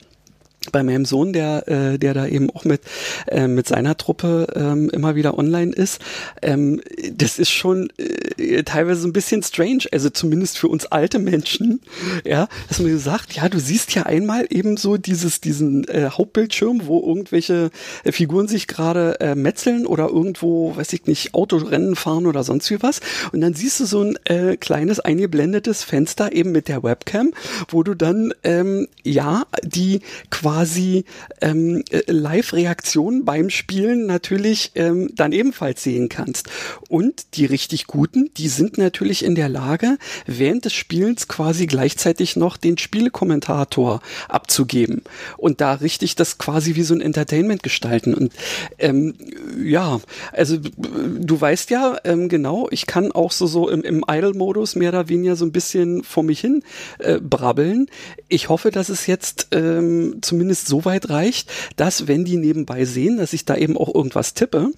[0.70, 2.83] bei meinem Sohn, der, äh, der da eben auch mit,
[3.27, 6.01] äh, mit seiner Truppe ähm, immer wieder online ist,
[6.40, 6.81] ähm,
[7.12, 11.81] das ist schon äh, teilweise ein bisschen strange, also zumindest für uns alte Menschen,
[12.25, 16.83] ja, dass man sagt, ja, du siehst ja einmal eben so dieses, diesen äh, Hauptbildschirm,
[16.85, 17.70] wo irgendwelche
[18.05, 22.70] äh, Figuren sich gerade äh, metzeln oder irgendwo, weiß ich nicht, Autorennen fahren oder sonst
[22.70, 23.01] wie was.
[23.33, 27.33] Und dann siehst du so ein äh, kleines eingeblendetes Fenster eben mit der Webcam,
[27.68, 31.05] wo du dann, ähm, ja, die quasi quasi
[31.41, 36.49] ähm, äh, Live-Reaktionen beim Spielen natürlich ähm, dann ebenfalls sehen kannst.
[36.88, 42.37] Und die richtig guten, die sind natürlich in der Lage, während des Spielens quasi gleichzeitig
[42.37, 45.03] noch den Spielekommentator abzugeben
[45.38, 48.12] und da richtig das quasi wie so ein Entertainment gestalten.
[48.12, 48.33] Und
[48.79, 49.15] ähm,
[49.62, 50.01] ja,
[50.33, 54.91] also du weißt ja ähm, genau, ich kann auch so so im, im Idle-Modus mehr
[54.91, 56.62] oder weniger so ein bisschen vor mich hin
[56.99, 57.87] äh, brabbeln.
[58.29, 62.85] Ich hoffe, dass es jetzt ähm, zumindest zumindest so weit reicht, dass wenn die nebenbei
[62.85, 64.72] sehen, dass ich da eben auch irgendwas tippe,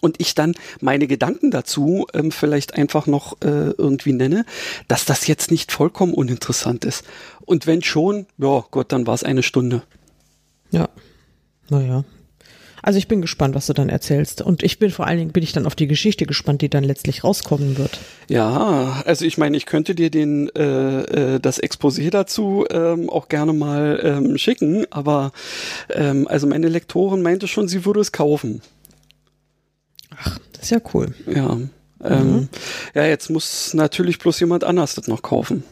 [0.00, 4.44] und ich dann meine Gedanken dazu ähm, vielleicht einfach noch äh, irgendwie nenne,
[4.88, 7.04] dass das jetzt nicht vollkommen uninteressant ist.
[7.42, 9.84] Und wenn schon, ja Gott, dann war es eine Stunde.
[10.72, 10.88] Ja,
[11.70, 12.02] naja,
[12.82, 14.42] also ich bin gespannt, was du dann erzählst.
[14.42, 16.82] Und ich bin vor allen Dingen bin ich dann auf die Geschichte gespannt, die dann
[16.82, 18.00] letztlich rauskommen wird.
[18.28, 23.28] Ja, also ich meine, ich könnte dir den äh, äh, das Exposé dazu ähm, auch
[23.28, 25.32] gerne mal ähm, schicken, aber
[25.90, 28.62] ähm, also meine Lektorin meinte schon, sie würde es kaufen.
[30.16, 31.14] Ach, das ist ja cool.
[31.32, 31.58] Ja.
[32.04, 32.48] Ähm, mhm.
[32.94, 35.62] Ja, jetzt muss natürlich bloß jemand anders das noch kaufen.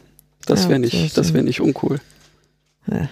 [0.45, 1.99] Das wäre nicht, das wäre nicht uncool.
[2.87, 3.07] Ja,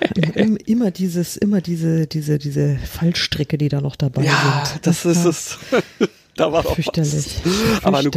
[0.66, 4.86] immer dieses, immer diese, diese, diese Fallstricke, die da noch dabei ja, sind.
[4.86, 5.60] Das, das ist es.
[6.40, 7.42] Da war doch Fürchterlich.
[7.44, 7.84] Was.
[7.84, 8.16] Aber gut,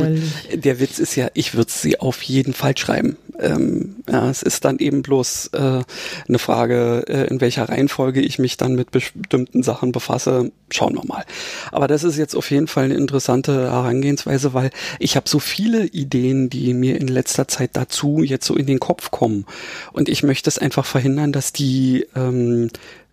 [0.52, 3.16] der Witz ist ja, ich würde sie auf jeden Fall schreiben.
[3.38, 5.82] Ähm, ja, es ist dann eben bloß äh,
[6.28, 10.52] eine Frage, äh, in welcher Reihenfolge ich mich dann mit bestimmten Sachen befasse.
[10.70, 11.24] Schauen wir mal.
[11.72, 15.86] Aber das ist jetzt auf jeden Fall eine interessante Herangehensweise, weil ich habe so viele
[15.86, 19.46] Ideen, die mir in letzter Zeit dazu jetzt so in den Kopf kommen.
[19.92, 22.70] Und ich möchte es einfach verhindern, dass die, ähm,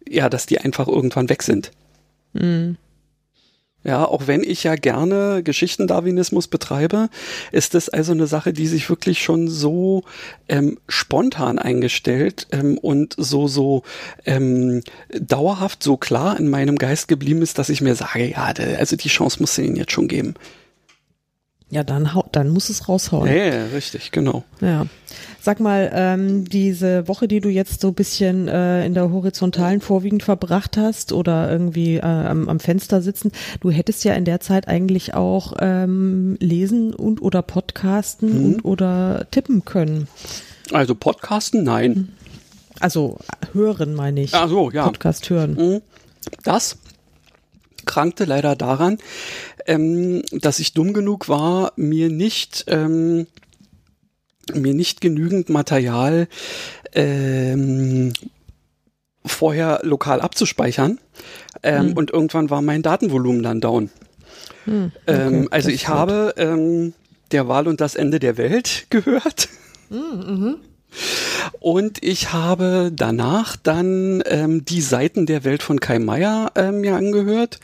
[0.08, 1.72] ja, dass die einfach irgendwann weg sind.
[2.34, 2.78] Mhm.
[3.86, 7.08] Ja, auch wenn ich ja gerne Geschichtendarwinismus betreibe,
[7.54, 10.04] ist es also eine Sache, die sich wirklich schon so
[10.50, 13.84] ähm, spontan eingestellt ähm, und so so
[14.26, 14.82] ähm,
[15.18, 19.08] dauerhaft so klar in meinem Geist geblieben ist, dass ich mir sage, ja, also die
[19.08, 20.34] Chance muss ihnen jetzt schon geben.
[21.72, 23.28] Ja, dann, dann muss es raushauen.
[23.28, 24.44] Ja, ja, richtig, genau.
[24.60, 24.88] Ja.
[25.40, 30.24] Sag mal, ähm, diese Woche, die du jetzt so bisschen äh, in der horizontalen vorwiegend
[30.24, 34.68] verbracht hast oder irgendwie äh, am, am Fenster sitzen, du hättest ja in der Zeit
[34.68, 38.46] eigentlich auch ähm, lesen und oder podcasten mhm.
[38.46, 40.08] und oder tippen können.
[40.72, 42.10] Also podcasten, nein.
[42.80, 43.18] Also
[43.54, 44.34] hören, meine ich.
[44.34, 44.86] Ach so, ja.
[44.86, 45.54] Podcast hören.
[45.54, 45.82] Mhm.
[46.44, 46.78] Das
[47.86, 49.00] krankte leider daran,
[49.66, 53.28] ähm, dass ich dumm genug war, mir nicht ähm,
[54.54, 56.28] mir nicht genügend Material
[56.94, 58.14] ähm,
[59.26, 61.00] vorher lokal abzuspeichern
[61.62, 61.94] ähm, hm.
[61.94, 63.90] und irgendwann war mein Datenvolumen dann down.
[64.66, 66.94] Hm, okay, ähm, also ich habe ähm,
[67.32, 69.50] der Wahl und das Ende der Welt gehört.
[69.90, 70.56] Hm, mhm.
[71.60, 76.96] Und ich habe danach dann ähm, die Seiten der Welt von Kai Meier ähm, mir
[76.96, 77.60] angehört.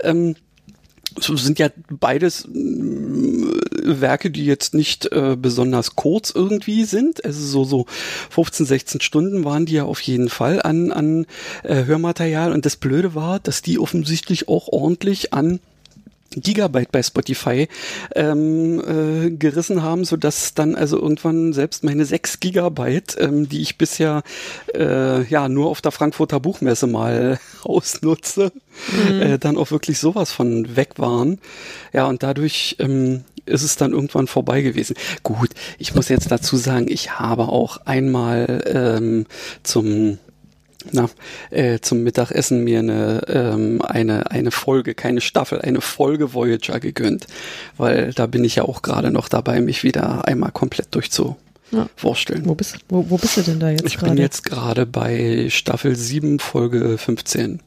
[0.00, 0.34] Ähm,
[1.20, 7.24] sind ja beides äh, Werke, die jetzt nicht äh, besonders kurz irgendwie sind.
[7.24, 7.86] Also so so
[8.30, 11.26] 15, 16 Stunden waren die ja auf jeden Fall an an
[11.62, 12.52] äh, Hörmaterial.
[12.52, 15.60] Und das Blöde war, dass die offensichtlich auch ordentlich an
[16.36, 17.68] Gigabyte bei Spotify
[18.14, 23.62] ähm, äh, gerissen haben, so dass dann also irgendwann selbst meine sechs Gigabyte, ähm, die
[23.62, 24.22] ich bisher
[24.74, 28.52] äh, ja nur auf der Frankfurter Buchmesse mal ausnutze,
[29.08, 29.22] mhm.
[29.22, 31.38] äh, dann auch wirklich sowas von weg waren.
[31.92, 34.96] Ja, und dadurch ähm, ist es dann irgendwann vorbei gewesen.
[35.22, 39.26] Gut, ich muss jetzt dazu sagen, ich habe auch einmal ähm,
[39.62, 40.18] zum
[40.92, 41.08] na,
[41.50, 47.26] äh, zum Mittagessen mir eine, ähm, eine, eine Folge, keine Staffel, eine Folge Voyager gegönnt,
[47.76, 52.42] weil da bin ich ja auch gerade noch dabei, mich wieder einmal komplett durchzuwursteln.
[52.42, 52.48] Ja.
[52.48, 54.12] Wo bist, wo, wo bist du denn da jetzt Ich grade?
[54.12, 57.60] bin jetzt gerade bei Staffel 7, Folge 15.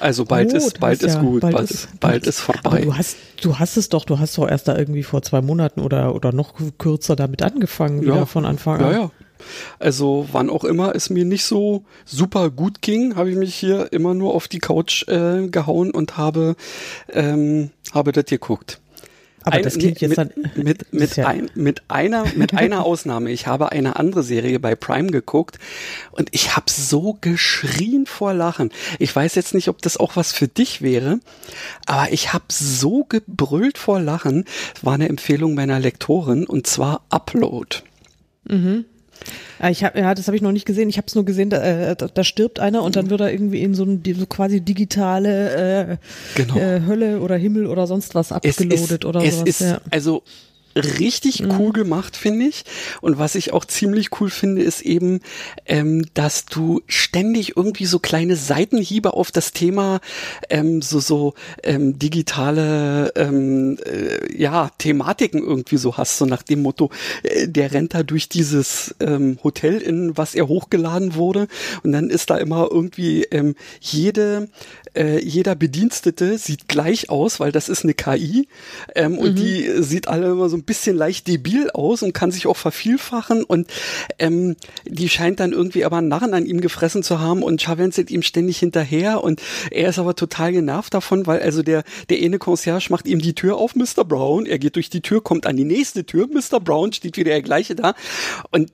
[0.00, 2.60] Also bald oh, ist bald ist ja, gut, bald, bald, ist, bald ist vorbei.
[2.64, 5.40] Aber du hast du hast es doch, du hast doch erst da irgendwie vor zwei
[5.40, 8.26] Monaten oder oder noch kürzer damit angefangen, wieder ja.
[8.26, 8.92] von Anfang an.
[8.92, 9.10] Ja, ja,
[9.78, 13.92] also wann auch immer es mir nicht so super gut ging, habe ich mich hier
[13.92, 16.56] immer nur auf die Couch äh, gehauen und habe,
[17.12, 18.80] ähm, habe das geguckt.
[19.44, 23.30] Aber das klingt jetzt mit, dann mit mit, ja ein, mit einer mit einer Ausnahme.
[23.30, 25.58] Ich habe eine andere Serie bei Prime geguckt
[26.12, 28.70] und ich habe so geschrien vor Lachen.
[28.98, 31.20] Ich weiß jetzt nicht, ob das auch was für dich wäre,
[31.86, 34.46] aber ich habe so gebrüllt vor Lachen.
[34.82, 37.78] War eine Empfehlung meiner Lektorin und zwar Upload.
[38.44, 38.86] Mhm.
[39.58, 40.88] Ah, ich hab, ja, das habe ich noch nicht gesehen.
[40.88, 43.32] Ich habe es nur gesehen, da, äh, da, da, stirbt einer und dann wird er
[43.32, 45.96] irgendwie in so, ein, so quasi digitale äh,
[46.34, 46.56] genau.
[46.56, 49.48] äh, Hölle oder Himmel oder sonst was abgeloadet oder es sowas.
[49.48, 49.80] Ist, ja.
[49.90, 50.22] Also
[50.76, 51.50] richtig mhm.
[51.58, 52.64] cool gemacht, finde ich.
[53.00, 55.20] Und was ich auch ziemlich cool finde, ist eben,
[55.66, 60.00] ähm, dass du ständig irgendwie so kleine Seitenhiebe auf das Thema
[60.50, 66.62] ähm, so so ähm, digitale ähm, äh, ja Thematiken irgendwie so hast, so nach dem
[66.62, 66.90] Motto,
[67.22, 71.48] äh, der rennt da durch dieses ähm, Hotel, in was er hochgeladen wurde,
[71.82, 74.48] und dann ist da immer irgendwie ähm, jede
[74.94, 78.48] äh, jeder Bedienstete sieht gleich aus, weil das ist eine KI
[78.94, 79.18] ähm, mhm.
[79.18, 82.56] und die sieht alle immer so ein bisschen leicht debil aus und kann sich auch
[82.56, 83.68] vervielfachen und
[84.18, 88.10] ähm, die scheint dann irgendwie aber einen Narren an ihm gefressen zu haben und scharwenzelt
[88.10, 92.38] ihm ständig hinterher und er ist aber total genervt davon, weil also der, der eine
[92.38, 94.04] Concierge macht ihm die Tür auf, Mr.
[94.04, 96.60] Brown, er geht durch die Tür, kommt an die nächste Tür, Mr.
[96.60, 97.94] Brown steht wieder der gleiche da
[98.50, 98.70] und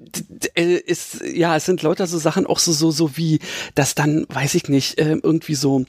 [0.54, 3.38] äh, ist, ja, es sind lauter so Sachen auch so, so, so wie,
[3.74, 5.85] dass dann, weiß ich nicht, äh, irgendwie so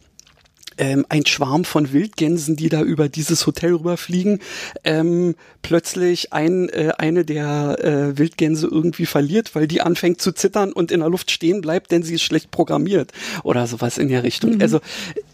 [0.82, 4.39] ähm, ein Schwarm von Wildgänsen, die da über dieses Hotel rüberfliegen,
[4.84, 10.74] ähm, plötzlich ein, äh, eine der äh, Wildgänse irgendwie verliert, weil die anfängt zu zittern
[10.74, 13.12] und in der Luft stehen bleibt, denn sie ist schlecht programmiert
[13.44, 14.56] oder sowas in der Richtung.
[14.56, 14.62] Mhm.
[14.62, 14.80] Also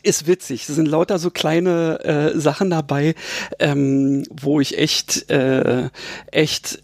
[0.03, 0.67] ist witzig.
[0.67, 3.15] Es sind lauter so kleine äh, Sachen dabei,
[3.60, 5.89] ähm, wo ich echt, äh,
[6.29, 6.83] echt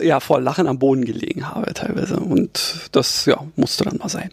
[0.00, 4.30] ja vor Lachen am Boden gelegen habe teilweise und das ja musste dann mal sein.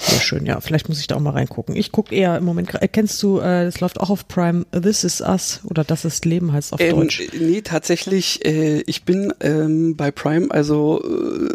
[0.00, 0.60] Sehr schön, ja.
[0.60, 1.76] Vielleicht muss ich da auch mal reingucken.
[1.76, 5.20] Ich gucke eher im Moment, kennst du, äh, das läuft auch auf Prime, This is
[5.20, 7.22] Us oder Das ist Leben heißt auf ähm, Deutsch.
[7.38, 11.48] Nee, tatsächlich, äh, ich bin ähm, bei Prime also äh,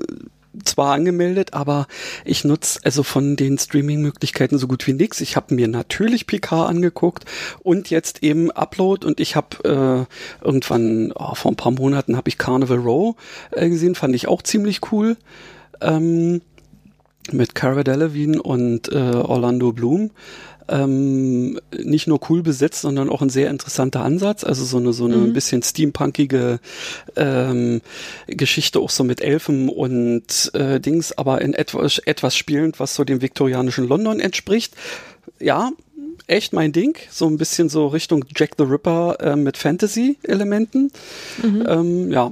[0.64, 1.88] zwar angemeldet, aber
[2.24, 5.22] ich nutze also von den Streaming-Möglichkeiten so gut wie nichts.
[5.22, 7.26] Ich habe mir natürlich PK angeguckt
[7.64, 10.08] und jetzt eben Upload und ich habe
[10.42, 13.16] äh, irgendwann oh, vor ein paar Monaten habe ich Carnival Row
[13.52, 15.18] äh, gesehen, fand ich auch ziemlich cool.
[15.82, 16.42] Ähm,
[17.34, 20.12] mit Cara Delevingne und äh, Orlando Bloom.
[20.68, 24.44] Ähm, nicht nur cool besetzt, sondern auch ein sehr interessanter Ansatz.
[24.44, 25.26] Also so eine so eine mhm.
[25.26, 26.60] ein bisschen steampunkige
[27.16, 27.82] ähm,
[28.26, 33.04] Geschichte, auch so mit Elfen und äh, Dings, aber in etwas etwas spielend, was so
[33.04, 34.74] dem viktorianischen London entspricht.
[35.40, 35.72] Ja,
[36.28, 36.98] echt mein Ding.
[37.12, 40.92] So ein bisschen so Richtung Jack the Ripper äh, mit Fantasy-Elementen.
[41.44, 41.66] Mhm.
[41.68, 42.32] Ähm, ja.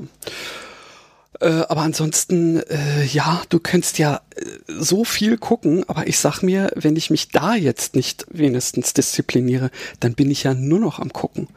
[1.44, 4.46] Äh, aber ansonsten, äh, ja, du könntest ja äh,
[4.80, 9.70] so viel gucken, aber ich sag mir, wenn ich mich da jetzt nicht wenigstens diszipliniere,
[10.00, 11.50] dann bin ich ja nur noch am gucken.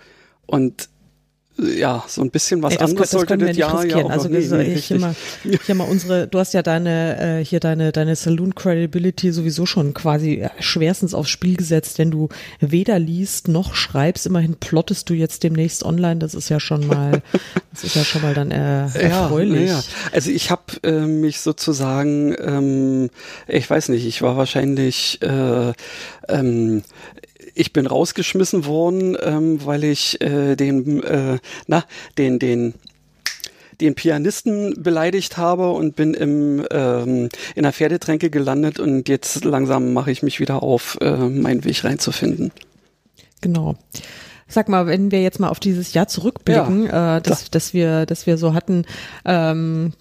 [0.44, 0.88] Und
[1.58, 4.28] ja, so ein bisschen was Ey, das, anderes das sollte das Jahr ja auch also,
[4.28, 5.14] nee, nee, hier, mal,
[5.64, 9.94] hier mal unsere, du hast ja deine äh, hier deine deine Saloon Credibility sowieso schon
[9.94, 12.28] quasi schwerstens aufs Spiel gesetzt, wenn du
[12.60, 17.22] weder liest noch schreibst, immerhin plottest du jetzt demnächst online, das ist ja schon mal
[17.72, 19.68] das ist ja schon mal dann äh, erfreulich.
[19.70, 19.82] Ja, ja.
[20.12, 23.10] Also ich habe äh, mich sozusagen ähm,
[23.48, 25.72] ich weiß nicht, ich war wahrscheinlich äh,
[26.28, 26.82] ähm,
[27.56, 31.84] ich bin rausgeschmissen worden, ähm, weil ich äh, den, äh, na,
[32.18, 32.74] den, den,
[33.80, 39.92] den Pianisten beleidigt habe und bin im, ähm, in der Pferdetränke gelandet und jetzt langsam
[39.92, 42.52] mache ich mich wieder auf, äh, meinen Weg reinzufinden.
[43.40, 43.76] Genau.
[44.48, 48.06] Sag mal, wenn wir jetzt mal auf dieses Jahr zurückblicken, ja, äh, dass, dass wir,
[48.06, 48.84] dass wir so hatten,
[49.24, 49.92] ähm,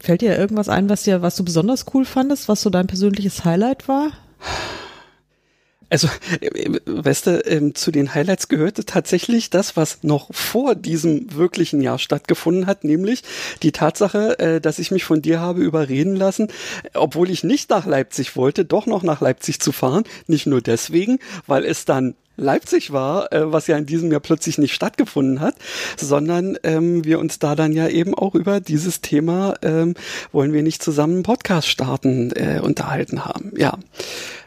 [0.00, 3.44] fällt dir irgendwas ein, was dir, was du besonders cool fandest, was so dein persönliches
[3.44, 4.12] Highlight war?
[5.88, 6.08] Also,
[6.40, 11.80] äh, weißt du, ähm, zu den Highlights gehörte tatsächlich das, was noch vor diesem wirklichen
[11.80, 13.22] Jahr stattgefunden hat, nämlich
[13.62, 16.48] die Tatsache, äh, dass ich mich von dir habe überreden lassen,
[16.94, 20.04] obwohl ich nicht nach Leipzig wollte, doch noch nach Leipzig zu fahren.
[20.26, 24.58] Nicht nur deswegen, weil es dann Leipzig war, äh, was ja in diesem Jahr plötzlich
[24.58, 25.54] nicht stattgefunden hat,
[25.96, 29.94] sondern ähm, wir uns da dann ja eben auch über dieses Thema ähm,
[30.32, 33.52] wollen wir nicht zusammen einen Podcast starten äh, unterhalten haben.
[33.56, 33.78] Ja,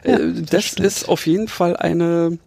[0.04, 2.38] ja äh, das, das ist auf jeden Fall eine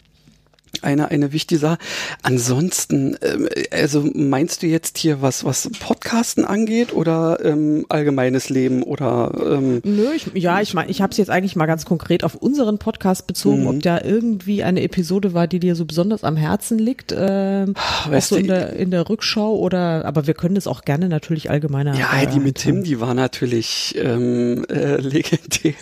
[0.82, 1.78] eine, eine wichtige Sache.
[2.24, 8.84] Ansonsten, ähm, also meinst du jetzt hier was, was Podcasten angeht oder ähm, allgemeines Leben
[8.84, 9.32] oder?
[9.45, 12.36] Ähm Nö, ich, ja, ich meine, ich habe es jetzt eigentlich mal ganz konkret auf
[12.36, 13.67] unseren Podcast bezogen, mhm.
[13.67, 17.76] ob da irgendwie eine Episode war, die dir so besonders am Herzen liegt, ähm,
[18.07, 21.49] weißt du, in der, in der Rückschau oder, aber wir können das auch gerne natürlich
[21.49, 21.95] allgemeiner.
[21.95, 25.74] Ja, äh, die mit Tim, die war natürlich ähm, äh, legendär.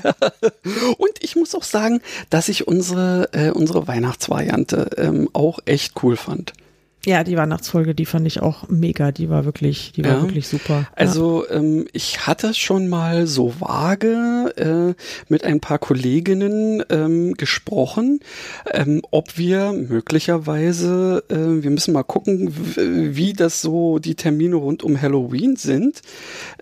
[0.97, 6.15] Und ich muss auch sagen, dass ich unsere, äh, unsere Weihnachtsvariante ähm, auch echt cool
[6.15, 6.53] fand.
[7.03, 9.11] Ja, die Weihnachtsfolge, die fand ich auch mega.
[9.11, 10.21] Die war wirklich, die war ja.
[10.21, 10.87] wirklich super.
[10.95, 14.93] Also ähm, ich hatte schon mal so vage äh,
[15.27, 18.19] mit ein paar Kolleginnen ähm, gesprochen,
[18.71, 22.53] ähm, ob wir möglicherweise, äh, wir müssen mal gucken,
[23.15, 26.03] wie das so die Termine rund um Halloween sind,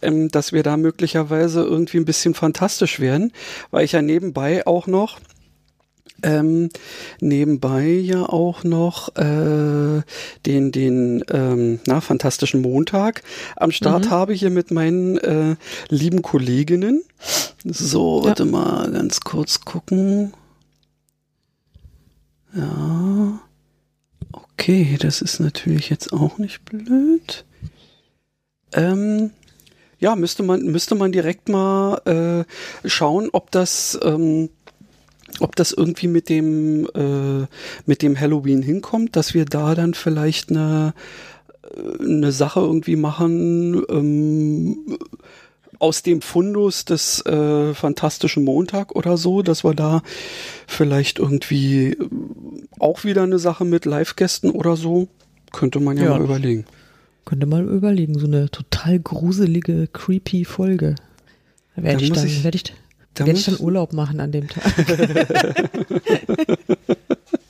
[0.02, 3.34] ähm, dass wir da möglicherweise irgendwie ein bisschen fantastisch werden,
[3.72, 5.20] weil ich ja nebenbei auch noch
[6.24, 6.70] ähm,
[7.20, 10.02] nebenbei ja auch noch äh,
[10.46, 13.24] den den ähm, na fantastischen Montag
[13.56, 14.10] am Start mhm.
[14.10, 15.56] habe hier mit meinen äh,
[15.90, 17.04] lieben Kolleginnen.
[17.64, 18.50] So, warte ja.
[18.52, 20.34] mal ganz kurz gucken.
[22.56, 23.42] Ja.
[24.32, 27.46] Okay, das ist natürlich jetzt auch nicht blöd.
[28.74, 29.32] Ähm,
[30.00, 32.46] ja, müsste man müsste man direkt mal
[32.86, 34.50] äh, schauen, ob das ähm,
[35.42, 37.48] ob das irgendwie mit dem äh,
[37.86, 40.94] mit dem Halloween hinkommt, dass wir da dann vielleicht eine
[41.64, 44.98] äh, eine Sache irgendwie machen ähm,
[45.80, 50.02] aus dem Fundus des äh, fantastischen Montag oder so, dass wir da
[50.68, 51.98] vielleicht irgendwie
[52.80, 55.08] auch wieder eine Sache mit Live-Gästen oder so
[55.52, 56.66] könnte man ja, ja mal überlegen.
[57.26, 60.96] Könnte mal überlegen, so eine total gruselige, creepy Folge.
[61.76, 62.74] Werde ich dann, ich, werd ich,
[63.20, 64.64] da werde ich dann Urlaub machen an dem Tag.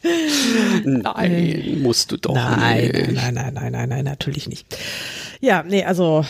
[0.84, 2.34] nein, musst du doch.
[2.34, 4.66] Nein, nein, nein, nein, nein, natürlich nicht.
[5.42, 6.26] Ja, nee, also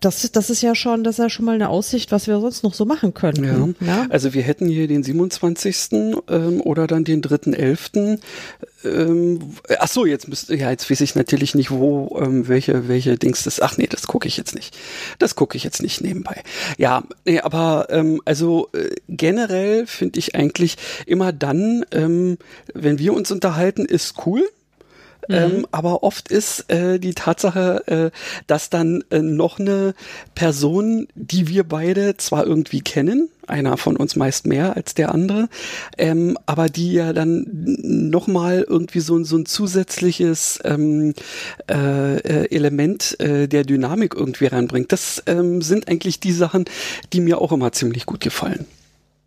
[0.00, 2.62] das, das ist ja schon, das ist ja schon mal eine Aussicht, was wir sonst
[2.62, 3.76] noch so machen können.
[3.80, 3.86] Ja.
[3.86, 4.06] ja?
[4.08, 5.90] Also wir hätten hier den 27.
[6.28, 8.18] Ähm, oder dann den 3.11.
[8.82, 9.40] Ähm,
[9.78, 13.44] ach so, jetzt müsste, ja, jetzt weiß ich natürlich nicht, wo, ähm, welche, welche Dings
[13.44, 14.74] das, ach nee, das gucke ich jetzt nicht.
[15.18, 16.42] Das gucke ich jetzt nicht nebenbei.
[16.78, 22.38] Ja, nee, aber ähm, also äh, generell finde ich eigentlich immer dann, ähm,
[22.72, 24.48] wenn wir uns unterhalten, ist cool
[25.30, 25.36] Mhm.
[25.36, 28.10] Ähm, aber oft ist äh, die Tatsache, äh,
[28.48, 29.94] dass dann äh, noch eine
[30.34, 35.48] Person, die wir beide zwar irgendwie kennen, einer von uns meist mehr als der andere,
[35.98, 41.14] ähm, aber die ja dann nochmal irgendwie so, so ein zusätzliches ähm,
[41.70, 44.90] äh, äh, Element äh, der Dynamik irgendwie reinbringt.
[44.90, 46.64] Das ähm, sind eigentlich die Sachen,
[47.12, 48.66] die mir auch immer ziemlich gut gefallen.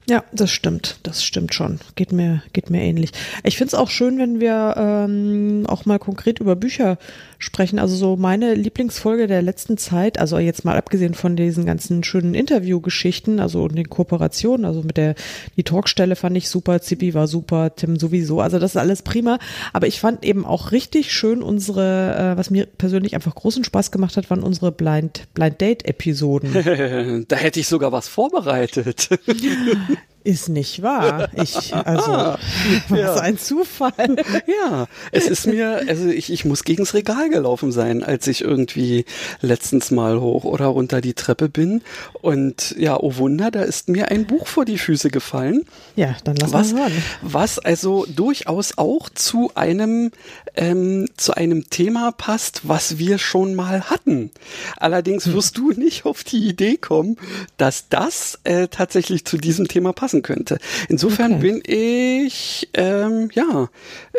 [0.10, 1.00] Ja, das stimmt.
[1.04, 1.80] Das stimmt schon.
[1.96, 3.12] Geht mir, geht mir ähnlich.
[3.44, 6.98] Ich finde es auch schön, wenn wir ähm, auch mal konkret über Bücher
[7.44, 7.80] sprechen.
[7.80, 12.34] Also so meine Lieblingsfolge der letzten Zeit, also jetzt mal abgesehen von diesen ganzen schönen
[12.34, 15.16] Interviewgeschichten, also den Kooperationen, also mit der
[15.58, 18.42] die Talkstelle fand ich super, Zipi war super, Tim sowieso.
[18.42, 19.40] Also das ist alles prima.
[19.74, 23.92] Aber ich fand eben auch richtig schön unsere, äh, was mir persönlich einfach großen Spaß
[23.92, 26.54] gemacht hat, waren unsere Blind Blind Date Episoden.
[27.28, 29.10] da hätte ich sogar was vorbereitet.
[30.26, 31.30] Ist nicht wahr.
[31.34, 32.40] Ich, also, ah,
[32.88, 33.16] was ja.
[33.16, 33.92] ein Zufall.
[34.48, 39.06] Ja, es ist mir, also ich, ich muss gegens Regal gelaufen sein, als ich irgendwie
[39.42, 41.82] letztens mal hoch oder runter die Treppe bin.
[42.22, 45.64] Und ja, oh Wunder, da ist mir ein Buch vor die Füße gefallen.
[45.96, 47.04] Ja, dann lass was, mal hören.
[47.22, 50.12] Was also durchaus auch zu einem,
[50.56, 54.32] ähm, zu einem Thema passt, was wir schon mal hatten.
[54.78, 55.34] Allerdings hm.
[55.34, 55.74] wirst hm.
[55.74, 57.18] du nicht auf die Idee kommen,
[57.58, 60.58] dass das äh, tatsächlich zu diesem Thema passt passen könnte.
[60.90, 61.42] Insofern okay.
[61.42, 63.70] bin ich, ähm, ja,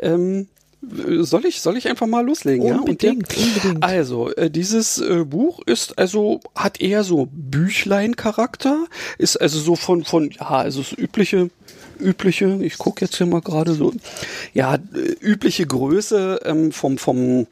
[0.03, 0.49] ähm,
[1.21, 2.71] soll ich, soll ich einfach mal loslegen?
[2.71, 3.11] Unbedingt, ja?
[3.11, 3.85] Und der, unbedingt.
[3.85, 8.87] Also, äh, dieses äh, Buch ist also, hat eher so Büchlein-Charakter,
[9.17, 11.49] ist also so von, von, ja, also das übliche,
[11.99, 13.95] übliche, ich gucke jetzt hier mal gerade so,
[14.53, 14.79] ja, äh,
[15.21, 17.47] übliche Größe ähm, vom, vom,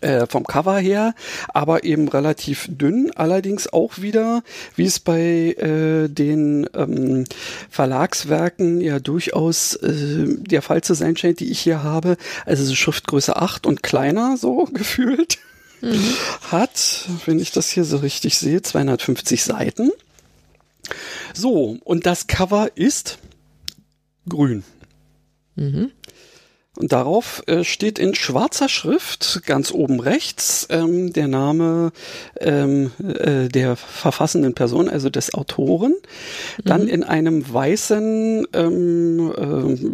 [0.00, 1.14] äh, vom Cover her,
[1.48, 4.42] aber eben relativ dünn, allerdings auch wieder,
[4.76, 7.24] wie es bei äh, den ähm,
[7.70, 12.16] Verlagswerken ja durchaus äh, der Fall zu sein scheint, die ich hier habe,
[12.46, 15.38] also so Schriftgröße 8 und kleiner so gefühlt,
[15.80, 16.02] mhm.
[16.50, 19.90] hat, wenn ich das hier so richtig sehe, 250 Seiten.
[21.34, 23.18] So, und das Cover ist
[24.28, 24.64] grün.
[25.56, 25.90] Mhm.
[26.76, 31.90] Und darauf äh, steht in schwarzer Schrift ganz oben rechts ähm, der Name
[32.38, 35.94] ähm, äh, der verfassenden Person, also des Autoren.
[36.64, 36.88] Dann mhm.
[36.88, 39.32] in einem weißen ähm,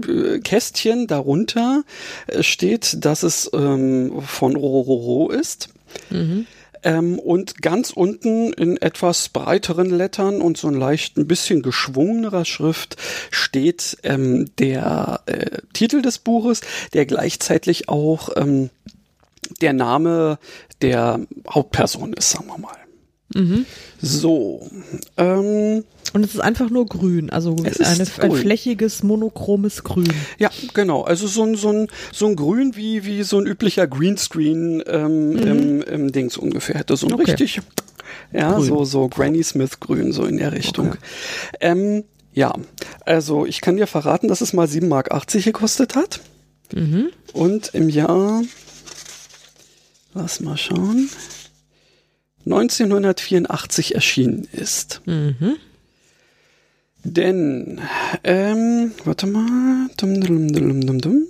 [0.06, 1.84] äh, Kästchen darunter
[2.26, 5.70] äh, steht, dass es ähm, von Rororo ist.
[6.10, 6.46] Mhm.
[6.84, 12.44] Ähm, und ganz unten in etwas breiteren Lettern und so ein leicht ein bisschen geschwungenerer
[12.44, 12.96] Schrift
[13.30, 16.60] steht ähm, der äh, Titel des Buches,
[16.92, 18.70] der gleichzeitig auch ähm,
[19.60, 20.38] der Name
[20.82, 22.76] der Hauptperson ist, sagen wir mal.
[23.34, 23.66] Mhm.
[24.00, 24.68] So.
[25.16, 25.84] Ähm,
[26.14, 30.12] und es ist einfach nur grün, also eine, ein flächiges, monochromes Grün.
[30.38, 31.02] Ja, genau.
[31.02, 35.30] Also so ein, so ein, so ein Grün wie, wie so ein üblicher Greenscreen ähm,
[35.30, 35.38] mhm.
[35.38, 36.96] im, im Dings ungefähr hätte.
[36.96, 37.32] So ein okay.
[37.32, 37.60] richtig,
[38.32, 38.64] ja, grün.
[38.64, 40.90] so, so Granny Smith Grün, so in der Richtung.
[40.90, 40.98] Okay.
[41.60, 42.54] Ähm, ja,
[43.04, 46.20] also ich kann dir verraten, dass es mal 7,80 Mark gekostet hat.
[46.72, 47.10] Mhm.
[47.32, 48.42] Und im Jahr,
[50.14, 51.10] lass mal schauen,
[52.44, 55.00] 1984 erschienen ist.
[55.06, 55.56] Mhm.
[57.04, 57.80] Denn,
[58.24, 59.88] ähm, warte mal.
[59.96, 61.26] Dum, dum, dum, dum, dum.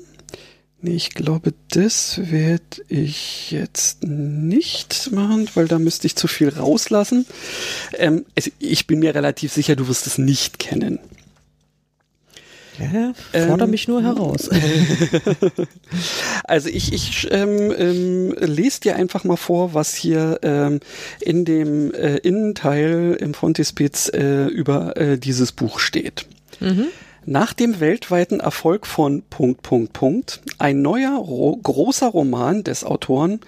[0.80, 6.50] Nee, ich glaube, das werde ich jetzt nicht machen, weil da müsste ich zu viel
[6.50, 7.26] rauslassen.
[7.94, 10.98] Ähm, also ich bin mir relativ sicher, du wirst es nicht kennen.
[12.78, 13.12] Ja,
[13.46, 14.50] fordere ähm, mich nur heraus.
[16.44, 20.80] also ich, ich ähm, ähm, lese dir einfach mal vor, was hier ähm,
[21.20, 26.26] in dem äh, Innenteil im Frontispiz äh, über äh, dieses Buch steht.
[26.60, 26.86] Mhm.
[27.26, 33.40] Nach dem weltweiten Erfolg von Punkt, Punkt, Punkt, ein neuer ro großer Roman des Autoren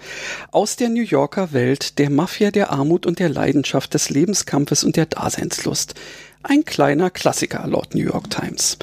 [0.51, 4.95] aus der New Yorker Welt, der Mafia der Armut und der Leidenschaft des Lebenskampfes und
[4.95, 5.93] der Daseinslust.
[6.41, 8.79] Ein kleiner Klassiker laut New York Times.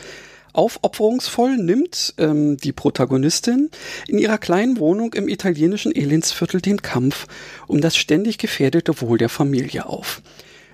[0.55, 3.71] Aufopferungsvoll nimmt ähm, die Protagonistin
[4.07, 7.27] in ihrer kleinen Wohnung im italienischen Elendsviertel den Kampf
[7.67, 10.23] um das ständig gefährdete Wohl der Familie auf.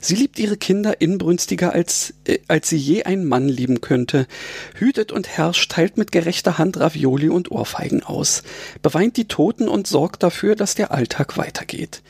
[0.03, 4.27] Sie liebt ihre Kinder inbrünstiger, als, äh, als sie je einen Mann lieben könnte,
[4.75, 8.43] hütet und herrscht, teilt mit gerechter Hand Ravioli und Ohrfeigen aus,
[8.83, 12.03] beweint die Toten und sorgt dafür, dass der Alltag weitergeht.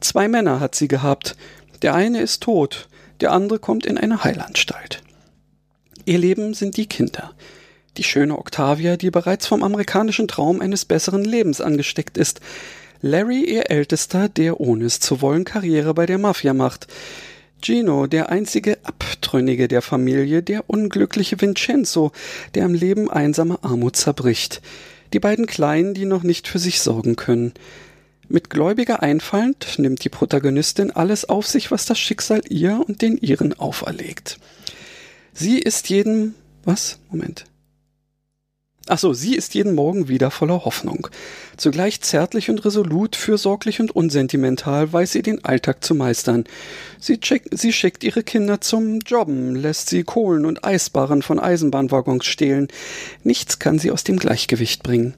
[0.00, 1.36] Zwei Männer hat sie gehabt,
[1.82, 2.88] der eine ist tot,
[3.20, 5.02] der andere kommt in eine Heilanstalt.
[6.08, 7.32] Ihr Leben sind die Kinder.
[7.96, 12.40] Die schöne Octavia, die bereits vom amerikanischen Traum eines besseren Lebens angesteckt ist.
[13.02, 16.86] Larry, ihr Ältester, der ohne es zu wollen Karriere bei der Mafia macht.
[17.60, 22.12] Gino, der einzige Abtrünnige der Familie, der unglückliche Vincenzo,
[22.54, 24.62] der am Leben einsamer Armut zerbricht.
[25.12, 27.52] Die beiden Kleinen, die noch nicht für sich sorgen können.
[28.28, 33.16] Mit gläubiger Einfalt nimmt die Protagonistin alles auf sich, was das Schicksal ihr und den
[33.16, 34.38] ihren auferlegt.
[35.38, 36.34] Sie ist jeden,
[36.64, 36.98] was?
[37.10, 37.44] Moment.
[38.88, 41.08] Ach so, sie ist jeden Morgen wieder voller Hoffnung.
[41.58, 46.44] Zugleich zärtlich und resolut, fürsorglich und unsentimental weiß sie den Alltag zu meistern.
[46.98, 52.24] Sie, check, sie schickt ihre Kinder zum Jobben, lässt sie Kohlen und Eisbarren von Eisenbahnwaggons
[52.24, 52.68] stehlen.
[53.22, 55.12] Nichts kann sie aus dem Gleichgewicht bringen.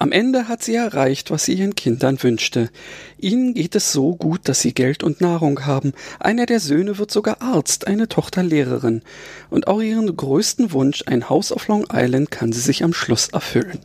[0.00, 2.70] Am Ende hat sie erreicht, was sie ihren Kindern wünschte.
[3.18, 5.92] Ihnen geht es so gut, dass sie Geld und Nahrung haben.
[6.20, 9.02] Einer der Söhne wird sogar Arzt, eine Tochter Lehrerin.
[9.50, 13.28] Und auch ihren größten Wunsch, ein Haus auf Long Island, kann sie sich am Schluss
[13.30, 13.80] erfüllen.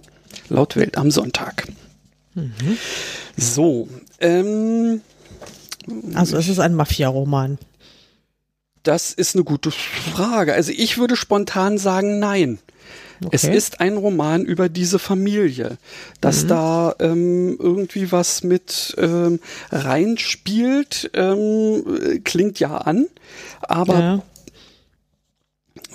[0.50, 1.68] Laut Welt am Sonntag.
[2.36, 2.78] Mhm.
[3.36, 3.88] So,
[4.20, 5.02] ähm.
[6.14, 7.58] Also es ist ein Mafia-Roman.
[8.84, 10.54] Das ist eine gute Frage.
[10.54, 12.60] Also ich würde spontan sagen, nein.
[13.26, 13.36] Okay.
[13.36, 15.78] Es ist ein Roman über diese Familie,
[16.22, 16.48] dass mhm.
[16.48, 19.40] da ähm, irgendwie was mit ähm,
[19.72, 23.08] reinspielt, ähm, klingt ja an,
[23.62, 24.24] aber ja.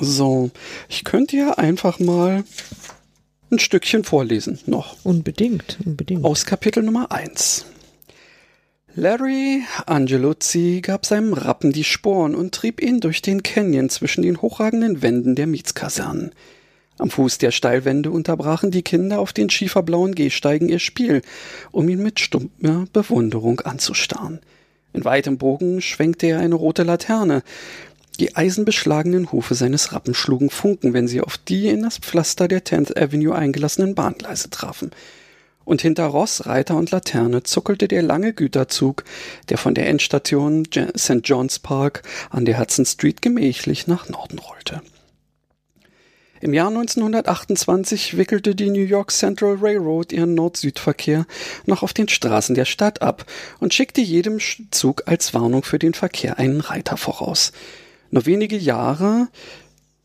[0.00, 0.50] so,
[0.88, 2.44] ich könnte ja einfach mal
[3.50, 4.96] ein Stückchen vorlesen noch.
[5.04, 6.24] Unbedingt, unbedingt.
[6.24, 7.66] Aus Kapitel Nummer 1.
[8.94, 14.42] Larry Angeluzzi gab seinem Rappen die Sporen und trieb ihn durch den Canyon zwischen den
[14.42, 16.32] hochragenden Wänden der Mietskasernen.
[16.98, 21.22] Am Fuß der Steilwände unterbrachen die Kinder auf den schieferblauen Gehsteigen ihr Spiel,
[21.70, 24.40] um ihn mit stummer Bewunderung anzustarren.
[24.92, 27.42] In weitem Bogen schwenkte er eine rote Laterne.
[28.18, 32.64] Die eisenbeschlagenen Hufe seines Rappen schlugen Funken, wenn sie auf die in das Pflaster der
[32.64, 34.90] Tenth Avenue eingelassenen Bahngleise trafen.
[35.64, 39.04] und hinter Ross, Reiter und Laterne zuckelte der lange Güterzug,
[39.50, 41.20] der von der Endstation St.
[41.24, 44.80] John's Park an der Hudson Street gemächlich nach Norden rollte.
[46.40, 51.26] Im Jahr 1928 wickelte die New York Central Railroad ihren Nord-Süd-Verkehr
[51.66, 53.26] noch auf den Straßen der Stadt ab
[53.58, 54.38] und schickte jedem
[54.70, 57.52] Zug als Warnung für den Verkehr einen Reiter voraus.
[58.10, 59.28] Nur wenige Jahre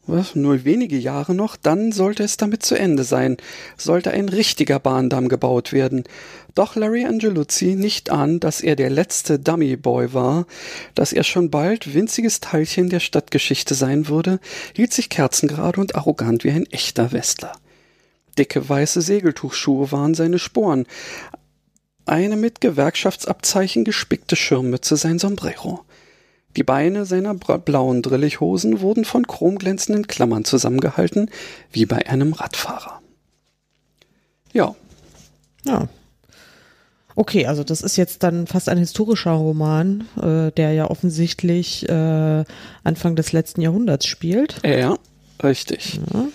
[0.06, 3.38] was, nur wenige Jahre noch, dann sollte es damit zu Ende sein,
[3.78, 6.04] sollte ein richtiger Bahndamm gebaut werden.
[6.56, 10.45] Doch Larry Angeluzzi nicht an, dass er der letzte Dummy Boy war,
[10.93, 14.39] dass er schon bald winziges Teilchen der Stadtgeschichte sein würde,
[14.76, 17.54] hielt sich kerzengerade und arrogant wie ein echter Westler.
[18.38, 20.86] Dicke weiße Segeltuchschuhe waren seine Sporen,
[22.06, 25.86] eine mit Gewerkschaftsabzeichen gespickte Schirmmütze sein Sombrero.
[26.56, 31.30] Die Beine seiner blauen Drillichhosen wurden von chromglänzenden Klammern zusammengehalten,
[31.72, 33.01] wie bei einem Radfahrer.
[34.54, 34.76] Ja.
[35.66, 35.88] Ja.
[37.16, 42.43] Okay, also das ist jetzt dann fast ein historischer Roman, äh, der ja offensichtlich äh,
[42.84, 44.60] Anfang des letzten Jahrhunderts spielt.
[44.66, 44.97] Ja,
[45.43, 45.99] richtig.
[46.14, 46.28] Ja.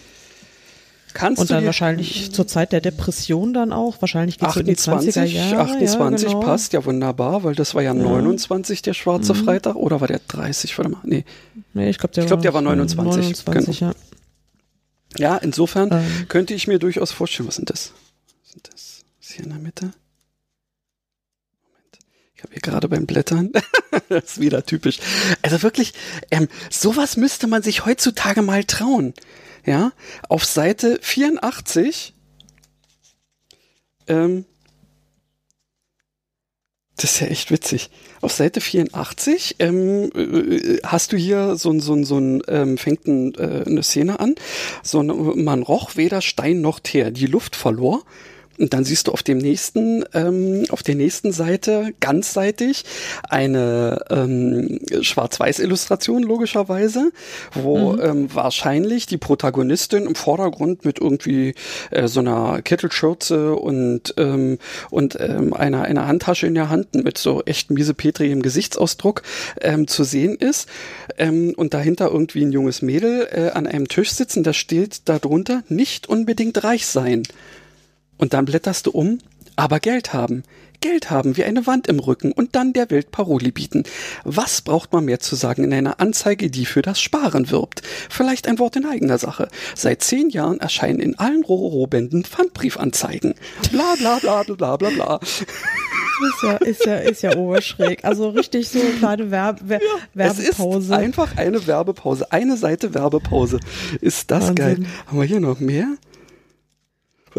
[1.14, 4.76] Kannst und dann wahrscheinlich zur Zeit der Depression dann auch, wahrscheinlich geht es in die
[4.76, 5.60] 20er Jahre.
[5.60, 6.44] 28 ja, genau.
[6.44, 8.02] passt ja wunderbar, weil das war ja, ja.
[8.02, 9.44] 29 der schwarze mhm.
[9.44, 11.24] Freitag oder war der 30, warte mal, nee.
[11.72, 13.44] Nee, ich glaube der, glaub, der war 29.
[13.46, 13.92] 29 genau.
[15.16, 15.34] ja.
[15.34, 16.28] ja, insofern ähm.
[16.28, 17.92] könnte ich mir durchaus vorstellen, was sind das?
[18.42, 19.04] Was sind das?
[19.20, 19.90] Ist hier in der Mitte?
[21.62, 21.98] Moment.
[22.34, 23.50] Ich habe hier gerade beim Blättern.
[24.08, 24.98] das ist wieder typisch.
[25.42, 25.94] Also wirklich,
[26.30, 29.14] ähm, sowas müsste man sich heutzutage mal trauen
[29.68, 29.92] ja,
[30.28, 32.14] auf Seite 84,
[34.06, 34.46] ähm,
[36.96, 37.90] das ist ja echt witzig.
[38.22, 43.34] Auf Seite 84 ähm, äh, hast du hier so, so, so ein, ähm, fängt ein,
[43.34, 44.34] äh, eine Szene an.
[44.82, 47.12] So ein, man roch weder Stein noch Teer.
[47.12, 48.02] Die Luft verlor
[48.58, 52.84] und dann siehst du auf dem nächsten, ähm, auf der nächsten Seite ganzseitig
[53.28, 57.12] eine ähm, Schwarz-Weiß-Illustration logischerweise,
[57.54, 58.00] wo mhm.
[58.02, 61.54] ähm, wahrscheinlich die Protagonistin im Vordergrund mit irgendwie
[61.90, 64.58] äh, so einer Kittelschürze und ähm,
[64.90, 69.22] und ähm, einer einer Handtasche in der Hand mit so echt miesepetrigem Gesichtsausdruck
[69.60, 70.68] ähm, zu sehen ist
[71.16, 75.62] ähm, und dahinter irgendwie ein junges Mädel äh, an einem Tisch sitzen, da steht darunter
[75.68, 77.22] nicht unbedingt reich sein.
[78.18, 79.18] Und dann blätterst du um,
[79.56, 80.42] aber Geld haben.
[80.80, 83.82] Geld haben wie eine Wand im Rücken und dann der Welt Paroli bieten.
[84.24, 87.82] Was braucht man mehr zu sagen in einer Anzeige, die für das Sparen wirbt?
[88.08, 89.48] Vielleicht ein Wort in eigener Sache.
[89.74, 93.34] Seit zehn Jahren erscheinen in allen Rororo-Bänden Pfandbriefanzeigen.
[93.72, 95.20] Bla bla bla bla bla bla.
[95.20, 98.04] Ist ja, ist ja, ist ja oberschräg.
[98.04, 100.78] Also richtig so eine kleine Werb Wer ja, Werbepause.
[100.78, 102.32] Es ist einfach eine Werbepause.
[102.32, 103.60] Eine Seite Werbepause.
[104.00, 104.54] Ist das Wahnsinn.
[104.54, 104.86] geil.
[105.06, 105.86] Haben wir hier noch mehr?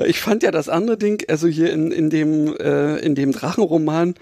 [0.05, 4.15] Ich fand ja das andere Ding, also hier in, in dem äh, in dem Drachenroman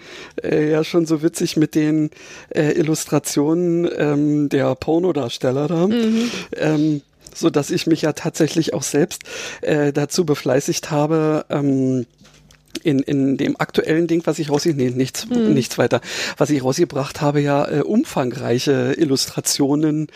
[0.43, 2.09] äh, ja schon so witzig mit den
[2.49, 5.87] äh, Illustrationen ähm, der Pornodarsteller da.
[5.87, 6.31] Mhm.
[6.55, 7.01] Ähm,
[7.33, 9.21] so dass ich mich ja tatsächlich auch selbst
[9.61, 12.07] äh, dazu befleißigt habe, ähm,
[12.77, 15.53] in, in dem aktuellen Ding, was ich rausge nee, nichts, hm.
[15.53, 16.01] nichts weiter,
[16.37, 20.07] was ich rausgebracht habe, ja äh, umfangreiche Illustrationen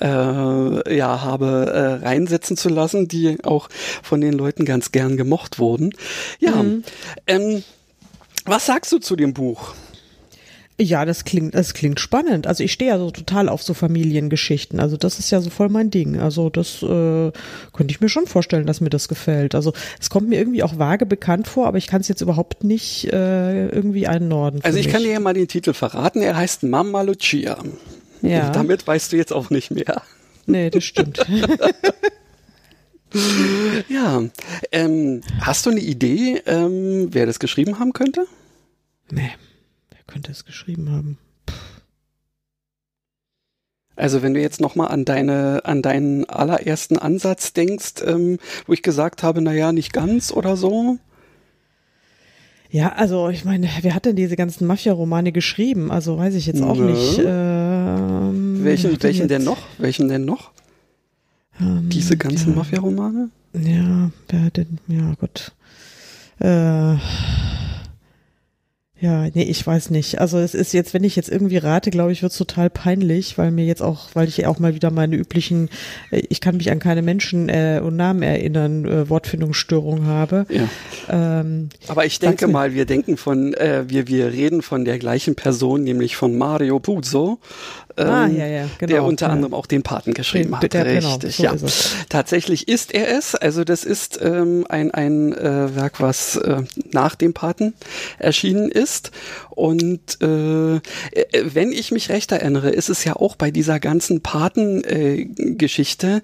[0.00, 3.68] äh, ja habe äh, reinsetzen zu lassen, die auch
[4.02, 5.94] von den Leuten ganz gern gemocht wurden.
[6.38, 6.84] Ja, hm.
[7.26, 7.64] ähm,
[8.44, 9.74] was sagst du zu dem Buch?
[10.80, 12.48] Ja, das klingt, das klingt spannend.
[12.48, 14.80] Also ich stehe ja so total auf so Familiengeschichten.
[14.80, 16.18] Also das ist ja so voll mein Ding.
[16.18, 17.30] Also das äh,
[17.72, 19.54] könnte ich mir schon vorstellen, dass mir das gefällt.
[19.54, 22.64] Also es kommt mir irgendwie auch vage bekannt vor, aber ich kann es jetzt überhaupt
[22.64, 24.60] nicht äh, irgendwie einnorden.
[24.64, 24.92] Also ich mich.
[24.92, 26.22] kann dir ja mal den Titel verraten.
[26.22, 27.56] Er heißt Mamma Lucia.
[28.22, 28.48] Ja.
[28.48, 30.02] Und damit weißt du jetzt auch nicht mehr.
[30.46, 31.24] Nee, das stimmt.
[33.88, 34.24] ja.
[34.72, 38.26] Ähm, hast du eine Idee, ähm, wer das geschrieben haben könnte?
[39.12, 39.30] Nee
[40.06, 41.18] könnte es geschrieben haben?
[43.96, 48.82] Also wenn du jetzt nochmal an deine, an deinen allerersten Ansatz denkst, ähm, wo ich
[48.82, 50.98] gesagt habe, naja, nicht ganz oder so.
[52.70, 55.92] Ja, also ich meine, wer hat denn diese ganzen Mafia-Romane geschrieben?
[55.92, 56.90] Also weiß ich jetzt auch Nö.
[56.90, 57.20] nicht.
[57.24, 59.58] Ähm, welchen, welchen denn noch?
[59.78, 60.50] Welchen denn noch?
[61.60, 63.30] Ähm, diese ganzen ja, Mafia-Romane?
[63.52, 65.52] Ja, wer hat denn, ja Gott.
[66.40, 66.96] Äh,
[69.04, 70.18] ja, nee, ich weiß nicht.
[70.18, 73.36] Also es ist jetzt, wenn ich jetzt irgendwie rate, glaube ich, wird es total peinlich,
[73.36, 75.68] weil mir jetzt auch, weil ich auch mal wieder meine üblichen,
[76.10, 80.46] äh, ich kann mich an keine Menschen äh, und Namen erinnern, äh, Wortfindungsstörung habe.
[80.48, 80.68] Ja.
[81.10, 85.34] Ähm, Aber ich denke mal, wir denken von, äh, wir, wir reden von der gleichen
[85.34, 87.40] Person, nämlich von Mario Puzo.
[87.96, 89.32] Ähm, ah, ja, ja, genau, der unter ja.
[89.32, 90.72] anderem auch den Paten geschrieben hat.
[90.72, 91.72] Der, Richtig, genau, so ja.
[92.08, 93.34] Tatsächlich ist er es.
[93.34, 97.74] Also das ist ähm, ein, ein äh, Werk, was äh, nach dem Paten
[98.18, 99.12] erschienen ist.
[99.50, 100.80] Und äh, äh,
[101.44, 106.22] wenn ich mich recht erinnere, ist es ja auch bei dieser ganzen Paten-Geschichte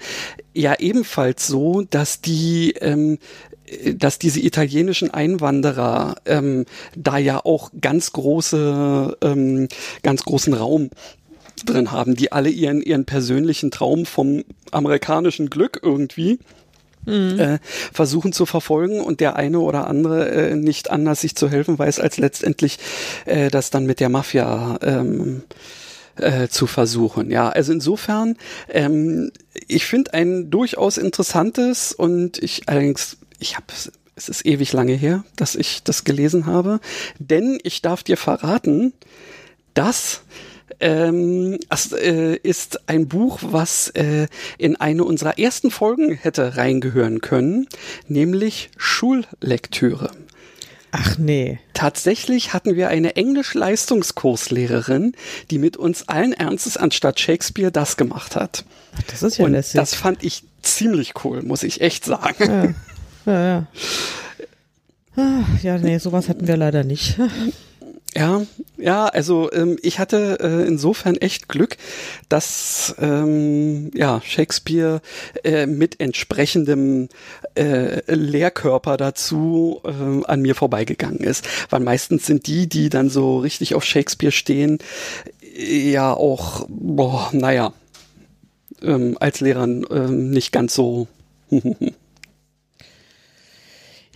[0.55, 3.18] äh, ja ebenfalls so, dass die ähm,
[3.95, 6.66] dass diese italienischen Einwanderer ähm,
[6.97, 9.68] da ja auch ganz große, ähm,
[10.03, 10.91] ganz großen Raum
[11.65, 16.39] drin haben, die alle ihren, ihren persönlichen Traum vom amerikanischen Glück irgendwie
[17.07, 17.41] Mhm.
[17.41, 21.79] Äh, versuchen zu verfolgen und der eine oder andere äh, nicht anders sich zu helfen
[21.79, 22.79] weiß, als letztendlich
[23.25, 25.43] äh, das dann mit der Mafia ähm,
[26.17, 27.31] äh, zu versuchen.
[27.31, 28.37] Ja, also insofern,
[28.69, 29.33] ähm,
[29.67, 33.67] ich finde ein durchaus interessantes und ich allerdings, ich habe
[34.17, 36.81] es ist ewig lange her, dass ich das gelesen habe,
[37.19, 38.93] denn ich darf dir verraten,
[39.73, 40.21] dass
[40.81, 47.21] ähm, es, äh, ist ein Buch, was äh, in eine unserer ersten Folgen hätte reingehören
[47.21, 47.66] können,
[48.07, 50.11] nämlich Schullektüre.
[50.93, 51.61] Ach nee.
[51.73, 55.14] Tatsächlich hatten wir eine Englisch-Leistungskurslehrerin,
[55.51, 58.64] die mit uns allen Ernstes anstatt Shakespeare das gemacht hat.
[58.97, 59.75] Ach, das ist ja Und lässig.
[59.75, 62.75] Das fand ich ziemlich cool, muss ich echt sagen.
[63.27, 63.66] Ja, ja, ja.
[65.16, 67.18] Ah, ja, nee, sowas hatten wir leider nicht.
[68.17, 68.43] Ja,
[68.77, 71.77] ja, also ähm, ich hatte äh, insofern echt Glück,
[72.29, 75.01] dass ähm, ja Shakespeare
[75.45, 77.09] äh, mit entsprechendem
[77.55, 83.39] äh, Lehrkörper dazu äh, an mir vorbeigegangen ist, weil meistens sind die, die dann so
[83.39, 84.79] richtig auf Shakespeare stehen,
[85.57, 87.73] ja auch, boah, naja,
[88.83, 91.07] ähm, als Lehrern ähm, nicht ganz so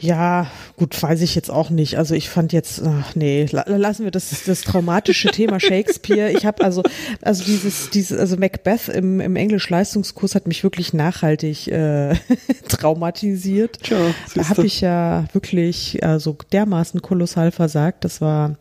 [0.05, 1.97] Ja, gut, weiß ich jetzt auch nicht.
[1.97, 6.31] Also ich fand jetzt, ach nee, lassen wir das, das traumatische Thema Shakespeare.
[6.31, 6.83] Ich habe also,
[7.23, 12.17] also dieses, dieses, also Macbeth im, im Englisch-Leistungskurs hat mich wirklich nachhaltig äh,
[12.69, 13.83] traumatisiert.
[13.83, 13.97] Tja,
[14.35, 18.05] da habe ich ja wirklich also dermaßen kolossal versagt.
[18.05, 18.57] Das war,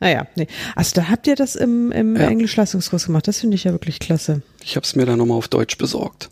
[0.00, 0.48] naja, nee.
[0.74, 2.26] Also da habt ihr das im, im ja.
[2.26, 3.28] Englisch-Leistungskurs gemacht.
[3.28, 4.42] Das finde ich ja wirklich klasse.
[4.64, 6.28] Ich habe es mir dann nochmal auf Deutsch besorgt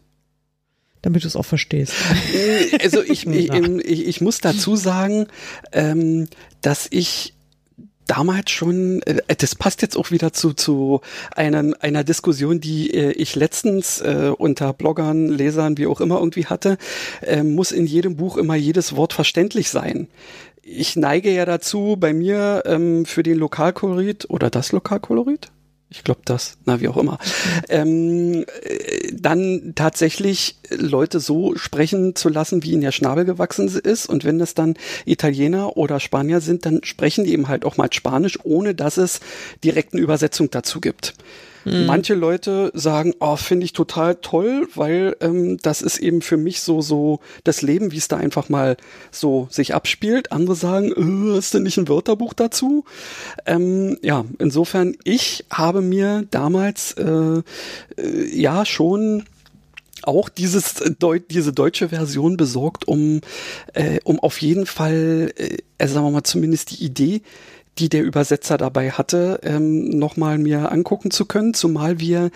[1.02, 1.94] damit du es auch verstehst.
[2.82, 5.26] Also ich, ich, ich, ich muss dazu sagen,
[5.72, 6.28] ähm,
[6.60, 7.34] dass ich
[8.10, 11.00] damals schon, äh, das passt jetzt auch wieder zu, zu
[11.34, 16.46] einem, einer Diskussion, die äh, ich letztens äh, unter Bloggern, Lesern, wie auch immer irgendwie
[16.46, 16.76] hatte,
[17.22, 20.08] äh, muss in jedem Buch immer jedes Wort verständlich sein.
[20.62, 25.52] Ich neige ja dazu, bei mir ähm, für den Lokalkolorit oder das Lokalkolorit,
[25.90, 27.18] ich glaube das, na wie auch immer,
[27.68, 34.06] ähm, äh, dann tatsächlich Leute so sprechen zu lassen, wie ihnen der Schnabel gewachsen ist.
[34.06, 34.74] Und wenn das dann
[35.04, 39.20] Italiener oder Spanier sind, dann sprechen die eben halt auch mal Spanisch, ohne dass es
[39.64, 41.14] direkt eine Übersetzung dazu gibt.
[41.64, 41.86] Mhm.
[41.86, 46.60] Manche Leute sagen, oh, finde ich total toll, weil ähm, das ist eben für mich
[46.60, 48.76] so so das Leben, wie es da einfach mal
[49.10, 50.32] so sich abspielt.
[50.32, 52.84] Andere sagen, äh, hast du nicht ein Wörterbuch dazu?
[53.46, 57.42] Ähm, ja, insofern, ich habe mir damals äh,
[57.96, 59.24] äh, ja schon
[60.02, 63.20] auch dieses Deu diese deutsche Version besorgt, um
[63.74, 67.22] äh, um auf jeden Fall, äh, also sagen wir mal zumindest die Idee
[67.78, 72.30] die der Übersetzer dabei hatte, ähm, nochmal mir angucken zu können, zumal wir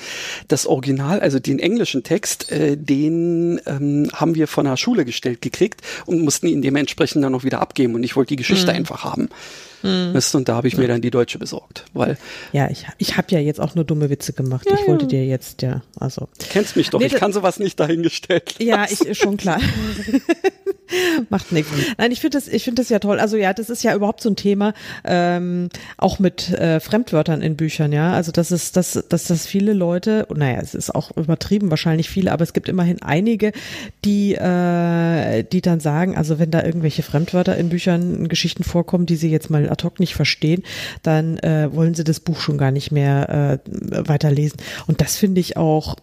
[0.48, 5.42] das Original, also den englischen Text, äh, den ähm, haben wir von der Schule gestellt
[5.42, 8.78] gekriegt und mussten ihn dementsprechend dann noch wieder abgeben und ich wollte die Geschichte mhm.
[8.78, 9.28] einfach haben.
[9.82, 10.18] Mhm.
[10.32, 12.16] Und da habe ich mir dann die deutsche besorgt, weil
[12.52, 14.66] ja, ich ich habe ja jetzt auch nur dumme Witze gemacht.
[14.66, 17.78] Ja, ich wollte dir jetzt ja, also kennst mich doch, nee, ich kann sowas nicht
[17.78, 18.54] dahingestellt.
[18.58, 18.66] Lassen.
[18.66, 19.60] Ja, ich ist schon klar.
[21.30, 21.70] Macht nichts.
[21.98, 23.18] Nein, ich finde das, ich finde das ja toll.
[23.20, 24.74] Also ja, das ist ja überhaupt so ein Thema,
[25.04, 28.12] ähm, auch mit äh, Fremdwörtern in Büchern, ja.
[28.12, 32.32] Also das ist, dass, dass das viele Leute, naja, es ist auch übertrieben, wahrscheinlich viele,
[32.32, 33.52] aber es gibt immerhin einige,
[34.04, 39.06] die, äh, die dann sagen, also wenn da irgendwelche Fremdwörter in Büchern, in Geschichten vorkommen,
[39.06, 40.62] die sie jetzt mal ad hoc nicht verstehen,
[41.02, 44.58] dann äh, wollen sie das Buch schon gar nicht mehr äh, weiterlesen.
[44.86, 45.96] Und das finde ich auch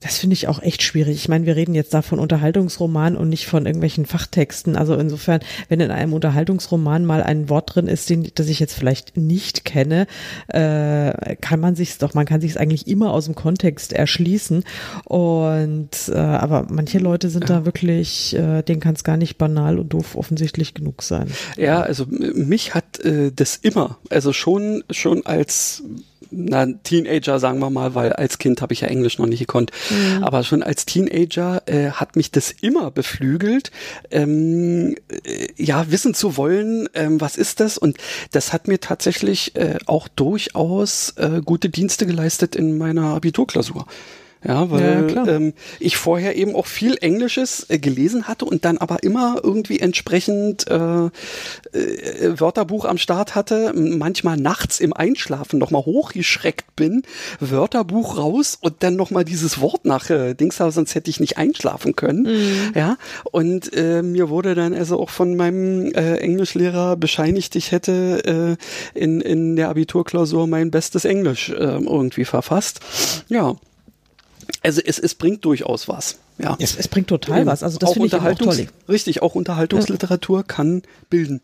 [0.00, 1.16] das finde ich auch echt schwierig.
[1.16, 4.76] Ich meine, wir reden jetzt da von Unterhaltungsroman und nicht von irgendwelchen Fachtexten.
[4.76, 8.74] Also insofern, wenn in einem Unterhaltungsroman mal ein Wort drin ist, den, das ich jetzt
[8.74, 10.06] vielleicht nicht kenne,
[10.48, 14.62] äh, kann man sich doch, man kann sich es eigentlich immer aus dem Kontext erschließen.
[15.04, 19.80] Und äh, aber manche Leute sind da wirklich, äh, denen kann es gar nicht banal
[19.80, 21.32] und doof offensichtlich genug sein.
[21.56, 25.82] Ja, also mich hat äh, das immer, also schon schon als
[26.30, 29.70] na, Teenager, sagen wir mal, weil als Kind habe ich ja Englisch noch nicht gekonnt.
[29.90, 30.24] Mhm.
[30.24, 33.70] Aber schon als Teenager äh, hat mich das immer beflügelt,
[34.10, 37.78] ähm, äh, ja, wissen zu wollen, ähm, was ist das?
[37.78, 37.98] Und
[38.32, 43.86] das hat mir tatsächlich äh, auch durchaus äh, gute Dienste geleistet in meiner Abiturklausur.
[44.44, 48.78] Ja, weil ja, ähm, ich vorher eben auch viel Englisches äh, gelesen hatte und dann
[48.78, 51.10] aber immer irgendwie entsprechend äh, äh,
[52.40, 57.02] Wörterbuch am Start hatte, manchmal nachts im Einschlafen nochmal hochgeschreckt bin,
[57.40, 61.96] Wörterbuch raus und dann nochmal dieses Wort nach äh, Dings, sonst hätte ich nicht einschlafen
[61.96, 62.22] können.
[62.22, 62.72] Mhm.
[62.76, 62.96] Ja,
[63.32, 68.56] und äh, mir wurde dann also auch von meinem äh, Englischlehrer bescheinigt, ich hätte
[68.94, 72.80] äh, in, in der Abiturklausur mein bestes Englisch äh, irgendwie verfasst.
[73.28, 73.56] Ja,
[74.62, 76.18] also es, es bringt durchaus was.
[76.38, 76.56] Ja.
[76.60, 77.62] Es, es bringt total was.
[77.62, 78.68] Also das finde ich auch toll.
[78.88, 80.42] Richtig, auch Unterhaltungsliteratur ja.
[80.44, 81.40] kann bilden.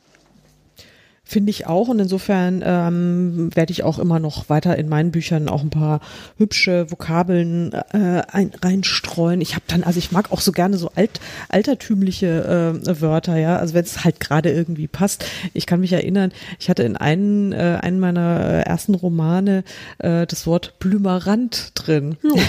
[1.26, 5.48] Finde ich auch und insofern ähm, werde ich auch immer noch weiter in meinen Büchern
[5.48, 6.00] auch ein paar
[6.36, 9.40] hübsche Vokabeln äh, ein, reinstreuen.
[9.40, 13.56] Ich habe dann, also ich mag auch so gerne so alt, altertümliche äh, Wörter, ja,
[13.56, 15.24] also wenn es halt gerade irgendwie passt.
[15.54, 18.22] Ich kann mich erinnern, ich hatte in einen, äh, einen meiner
[18.66, 19.64] ersten Romane
[19.98, 22.16] äh, das Wort Blümerand drin.
[22.22, 22.34] Ja.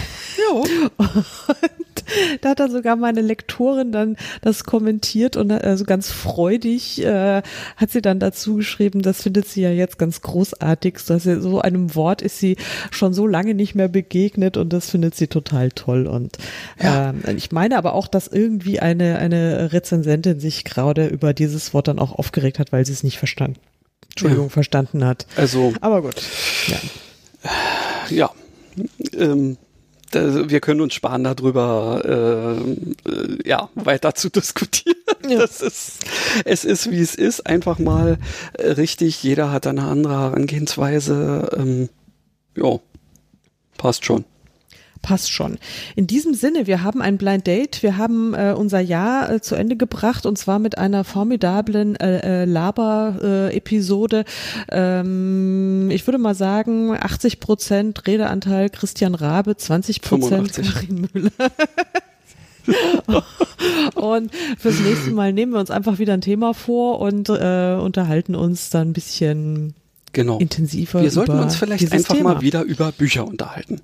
[0.53, 1.55] ja.
[2.41, 7.41] da hat dann sogar meine Lektorin dann das kommentiert und also ganz freudig äh,
[7.77, 10.97] hat sie dann dazu geschrieben, das findet sie ja jetzt ganz großartig.
[11.07, 12.57] Dass sie, so einem Wort ist sie
[12.91, 16.07] schon so lange nicht mehr begegnet und das findet sie total toll.
[16.07, 16.37] Und
[16.81, 17.11] ja.
[17.11, 21.87] ähm, ich meine aber auch, dass irgendwie eine, eine Rezensentin sich gerade über dieses Wort
[21.87, 23.59] dann auch aufgeregt hat, weil sie es nicht verstanden.
[24.09, 24.49] Entschuldigung, ja.
[24.49, 25.27] verstanden hat.
[25.35, 25.73] Also.
[25.81, 26.21] Aber gut.
[26.67, 26.77] Ja.
[28.09, 28.31] Ja.
[29.17, 29.57] Ähm,
[30.15, 34.95] wir können uns sparen, darüber äh, äh, ja, weiter zu diskutieren.
[35.27, 35.39] Ja.
[35.39, 36.05] Das ist,
[36.45, 38.19] es ist, wie es ist, einfach mal
[38.53, 41.49] äh, richtig, jeder hat eine andere Herangehensweise.
[41.57, 41.89] Ähm,
[42.55, 42.79] ja,
[43.75, 44.23] passt schon
[45.05, 45.59] passt schon.
[45.95, 49.53] In diesem Sinne, wir haben ein Blind Date, wir haben äh, unser Jahr äh, zu
[49.53, 54.25] Ende gebracht und zwar mit einer formidablen äh, äh, Laber-Episode.
[54.71, 61.51] Ähm, ich würde mal sagen, 80 Prozent Redeanteil Christian Rabe, 20 Prozent Karin Müller.
[63.93, 68.33] und fürs nächste Mal nehmen wir uns einfach wieder ein Thema vor und äh, unterhalten
[68.33, 69.75] uns dann ein bisschen
[70.13, 70.39] genau.
[70.39, 71.03] intensiver.
[71.03, 72.33] Wir sollten uns vielleicht einfach Thema.
[72.33, 73.81] mal wieder über Bücher unterhalten.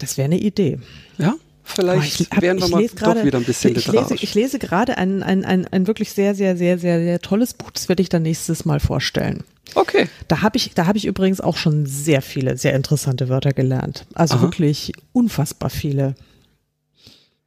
[0.00, 0.78] Das wäre eine Idee.
[1.18, 4.58] Ja, vielleicht hab, werden wir mal grade, doch wieder ein bisschen ich lese, ich lese
[4.58, 7.70] gerade ein, ein, ein, ein wirklich sehr, sehr, sehr, sehr, sehr tolles Buch.
[7.70, 9.44] Das werde ich dann nächstes Mal vorstellen.
[9.74, 10.08] Okay.
[10.26, 14.06] Da habe ich, da habe ich übrigens auch schon sehr viele, sehr interessante Wörter gelernt.
[14.14, 14.42] Also Aha.
[14.42, 16.14] wirklich unfassbar viele.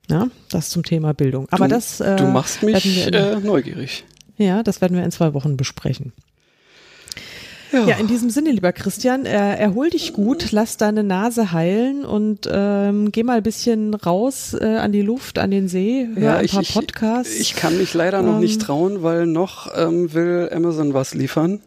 [0.09, 1.47] Ja, das zum Thema Bildung.
[1.51, 1.99] Aber du, das.
[1.99, 4.03] Äh, du machst mich in, äh, neugierig.
[4.37, 6.13] Ja, das werden wir in zwei Wochen besprechen.
[7.74, 7.88] Ja.
[7.88, 12.47] ja, in diesem Sinne, lieber Christian, äh, erhol dich gut, lass deine Nase heilen und
[12.51, 16.38] ähm, geh mal ein bisschen raus äh, an die Luft, an den See, hör ja,
[16.38, 17.34] ein paar ich, Podcasts.
[17.34, 21.15] Ich, ich, kann mich leider noch ähm, nicht trauen, weil noch ähm, will Amazon was
[21.15, 21.61] liefern.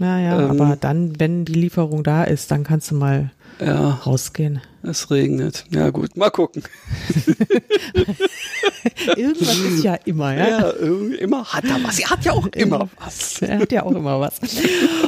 [0.00, 3.30] Naja, ähm, aber dann, wenn die Lieferung da ist, dann kannst du mal
[3.64, 4.60] ja, rausgehen.
[4.82, 5.66] Es regnet.
[5.70, 6.62] Ja gut, mal gucken.
[9.16, 10.48] Irgendwas ist ja immer, ja.
[10.48, 10.70] Ja,
[11.18, 11.98] immer hat er was.
[11.98, 13.42] Er hat ja auch immer was.
[13.42, 14.40] Er hat ja auch immer was.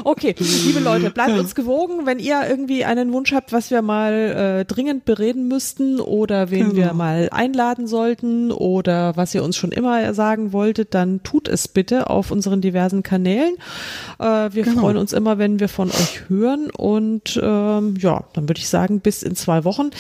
[0.04, 4.12] Okay, liebe Leute, bleibt uns gewogen, wenn ihr irgendwie einen Wunsch habt, was wir mal
[4.60, 6.76] äh, dringend bereden müssten oder wen genau.
[6.76, 11.68] wir mal einladen sollten oder was ihr uns schon immer sagen wolltet, dann tut es
[11.68, 13.54] bitte auf unseren diversen Kanälen.
[14.18, 14.82] Äh, wir genau.
[14.82, 19.00] freuen uns immer, wenn wir von euch hören und ähm, ja, dann würde ich sagen,
[19.00, 19.90] bis in zwei Wochen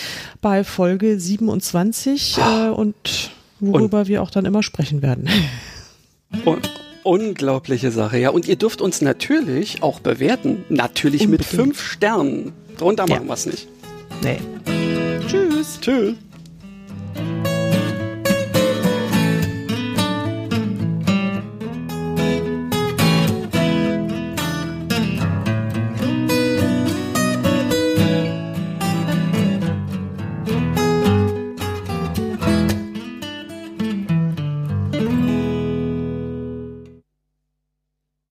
[0.40, 5.28] bei Folge 27 äh, und worüber und, wir auch dann immer sprechen werden.
[6.46, 6.70] Und,
[7.02, 8.30] unglaubliche Sache, ja.
[8.30, 10.64] Und ihr dürft uns natürlich auch bewerten.
[10.70, 11.52] Natürlich Unbedingt.
[11.52, 12.52] mit fünf Sternen.
[12.78, 13.28] Drunter machen ja.
[13.28, 13.68] wir es nicht.
[14.22, 14.38] Nee.
[15.28, 15.78] Tschüss.
[15.78, 16.14] Tschüss.